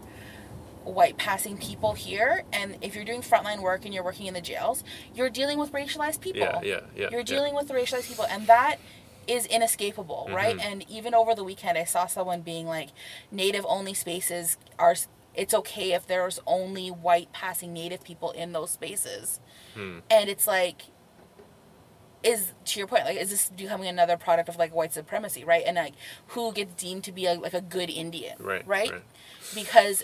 [0.84, 4.40] white passing people here and if you're doing frontline work and you're working in the
[4.40, 6.40] jails you're dealing with racialized people.
[6.40, 7.24] Yeah, yeah, yeah, you're yeah.
[7.24, 8.76] dealing with racialized people and that
[9.26, 10.56] is inescapable right?
[10.56, 10.64] Mhm.
[10.64, 12.90] and even over the weekend i saw someone being like
[13.32, 14.94] native only spaces are
[15.36, 19.40] it's okay if there's only white passing native people in those spaces
[19.74, 19.98] Hmm.
[20.10, 20.82] and it's like
[22.22, 25.62] is to your point like is this becoming another product of like white supremacy right
[25.66, 25.92] and like
[26.28, 29.02] who gets deemed to be a, like a good indian Right, right right.
[29.54, 30.02] because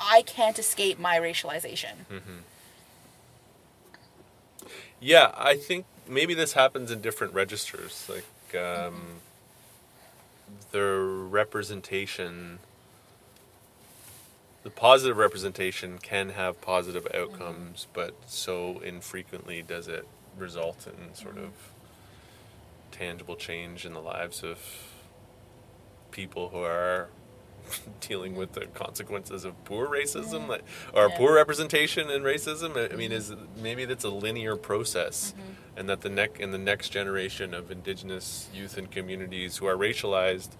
[0.00, 1.94] i can't escape my racialization
[5.00, 8.08] Yeah, I think maybe this happens in different registers.
[8.08, 9.20] Like um,
[10.70, 10.84] the
[11.28, 12.60] representation,
[14.62, 20.06] the positive representation can have positive outcomes, but so infrequently does it
[20.38, 21.50] result in sort of
[22.90, 24.58] tangible change in the lives of
[26.10, 27.08] people who are
[28.00, 31.16] dealing with the consequences of poor racism like, or Yeah.
[31.16, 32.76] poor representation in racism.
[32.76, 35.78] I- i mean is maybe that's a linear process mm-hmm.
[35.78, 39.76] and that the neck in the next generation of indigenous youth and communities who are
[39.76, 40.50] racialized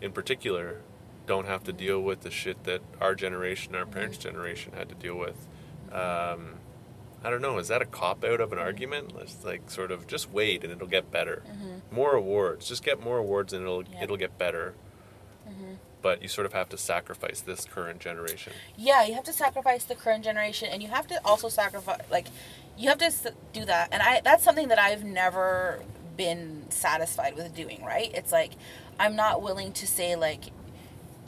[0.00, 0.82] in particular
[1.26, 4.94] don't have to deal with the shit that our generation our parents generation had to
[4.94, 5.46] deal with
[5.92, 6.54] um,
[7.24, 7.58] I don't know.
[7.58, 9.16] Is that a cop out of an argument?
[9.16, 11.42] Let's like sort of just wait and it'll get better.
[11.90, 12.68] More awards.
[12.68, 14.04] Just get more awards and it'll Yeah.
[14.04, 14.74] it'll get better.
[16.02, 18.52] But you sort of have to sacrifice this current generation.
[18.76, 22.26] yeah you have to sacrifice the current generation and you have to also sacrifice like
[22.78, 23.10] you have to
[23.52, 25.80] do that and i that's something that i've never
[26.16, 28.52] been satisfied with doing right it's like
[29.00, 30.44] i'm not willing to say like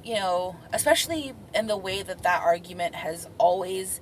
[0.08, 4.00] you know especially in the way that that argument has always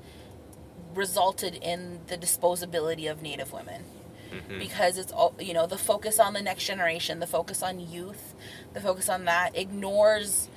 [0.94, 3.84] resulted in the disposability of native women.
[4.32, 4.58] Mm-hmm.
[4.58, 8.34] Because it's all you know the focus on the next generation the focus on youth
[8.72, 10.48] the focus on that ignores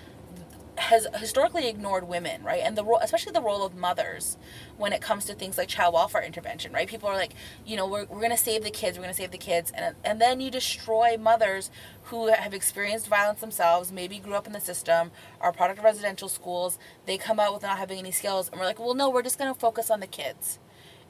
[0.80, 2.62] has historically ignored women, right?
[2.64, 4.38] And the role, especially the role of mothers
[4.78, 6.88] when it comes to things like child welfare intervention, right?
[6.88, 7.34] People are like,
[7.66, 9.72] you know, we're, we're going to save the kids, we're going to save the kids.
[9.76, 11.70] And, and then you destroy mothers
[12.04, 15.12] who have experienced violence themselves, maybe grew up in the system,
[15.42, 16.80] are product of residential schools.
[17.06, 18.50] They come out with not having any skills.
[18.50, 20.60] And we're like, well, no, we're just going to focus on the kids.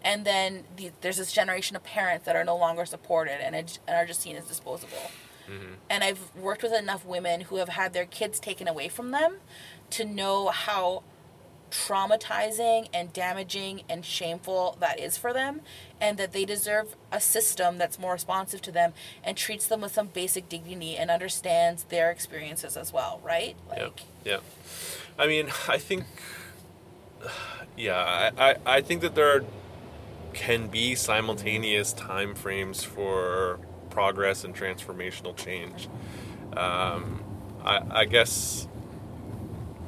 [0.01, 3.79] And then the, there's this generation of parents that are no longer supported and, and
[3.87, 5.11] are just seen as disposable
[5.49, 5.73] Mm-hmm.
[5.89, 9.37] and I've worked with enough women who have had their kids taken away from them
[9.91, 11.03] to know how
[11.71, 15.61] traumatizing and damaging and shameful that is for them
[16.01, 18.93] and that they deserve a system that's more responsive to them
[19.23, 24.03] and treats them with some basic dignity and understands their experiences as well right like
[24.23, 24.39] yeah, yeah.
[25.19, 26.05] I mean, I think,
[27.77, 29.43] yeah, I, I, I think that there are,
[30.33, 33.59] can be simultaneous time frames for
[34.03, 35.89] progress and transformational change.
[36.55, 37.21] Um,
[37.65, 38.65] I, I guess,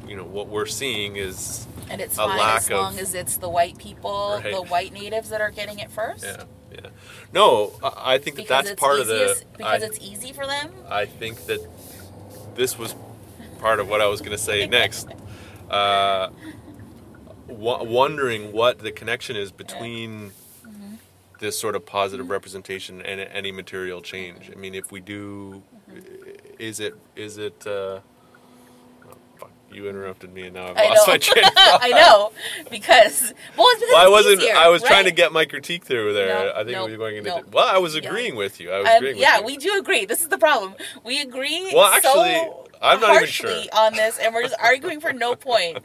[0.06, 3.14] you know, what we're seeing is and it's a fine lack as long of- as
[3.16, 4.54] it's the white people Right.
[4.54, 6.44] the white natives that are getting it first Yeah,
[6.74, 6.90] yeah.
[7.34, 9.42] No, I I think that because that's part of the.
[9.58, 11.62] because I, it's easy for them I think that
[12.56, 12.94] this was
[13.60, 15.08] part of what I was going to say next.
[15.70, 16.30] Uh,
[17.48, 20.34] w- wondering what the connection is between.
[21.42, 24.50] This sort of positive representation and any material change.
[24.50, 25.62] I mean, if we do,
[25.92, 26.54] Mm-hmm.
[26.60, 27.68] is it is it?
[27.68, 28.02] Uh, oh,
[29.38, 31.14] fuck, you interrupted me, and now I've I lost know.
[31.14, 31.44] my train.
[31.46, 31.80] of thought.
[31.84, 32.32] I know
[32.70, 34.40] because well, it's because Well, I wasn't.
[34.42, 36.28] easier, I was trying to get my critique through there.
[36.46, 37.30] No, I think no, we were going into.
[37.32, 37.44] no.
[37.52, 38.08] Well, I was Yeah.
[38.08, 38.72] agreeing with you.
[38.72, 39.44] I was Um, agreeing with yeah, you.
[39.44, 40.06] we do agree.
[40.06, 40.76] This is the problem.
[41.04, 41.72] We agree.
[41.74, 43.52] Well, actually, so I'm not even sure.
[43.74, 45.80] on this, and we're just arguing for no point.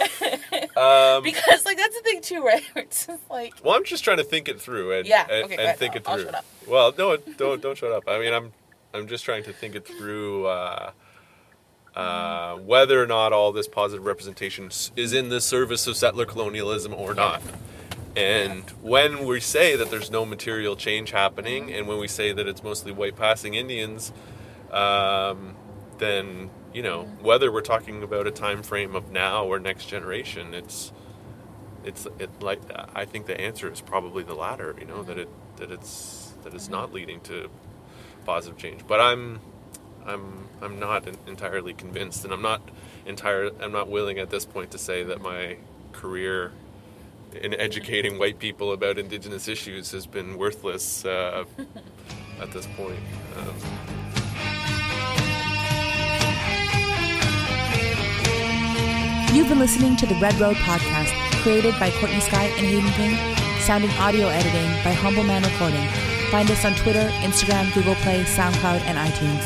[0.76, 2.62] Um, Because like that's the thing too, right?
[2.76, 5.54] It's just like Well, I'm just trying to think it through and Yeah, and, okay,
[5.54, 5.78] and ahead.
[5.78, 6.32] think it I'll- I'll through.
[6.66, 8.04] Well, no, don't don't shut up.
[8.08, 8.52] I mean, I'm
[8.94, 10.90] I'm just trying to think it through uh,
[11.94, 16.92] uh, whether or not all this positive representation is in the service of settler colonialism
[16.94, 17.42] or not.
[18.16, 22.46] And when we say that there's no material change happening, and when we say that
[22.46, 24.12] it's mostly white passing Indians,
[24.70, 25.54] um,
[25.98, 30.52] then you know whether we're talking about a time frame of now or next generation,
[30.52, 30.92] it's
[31.84, 32.60] it's it like
[32.94, 34.76] I think the answer is probably the latter.
[34.78, 37.48] You know that it that it's that is not leading to
[38.26, 38.86] positive change.
[38.86, 39.40] But I'm
[40.04, 42.60] I'm I'm not entirely convinced, and I'm not
[43.06, 45.56] entire I'm not willing at this point to say that my
[45.92, 46.52] career
[47.40, 51.46] in educating white people about indigenous issues has been worthless uh,
[52.38, 53.00] at this point.
[53.38, 54.05] Um,
[59.36, 61.12] You've been listening to the Red Road Podcast,
[61.42, 65.86] created by Courtney Skye and Hayden King, sound and audio editing by Humble Man Recording.
[66.30, 69.44] Find us on Twitter, Instagram, Google Play, SoundCloud, and iTunes.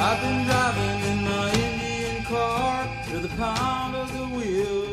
[0.00, 4.87] I've been driving in my Indian car the pound of the wheels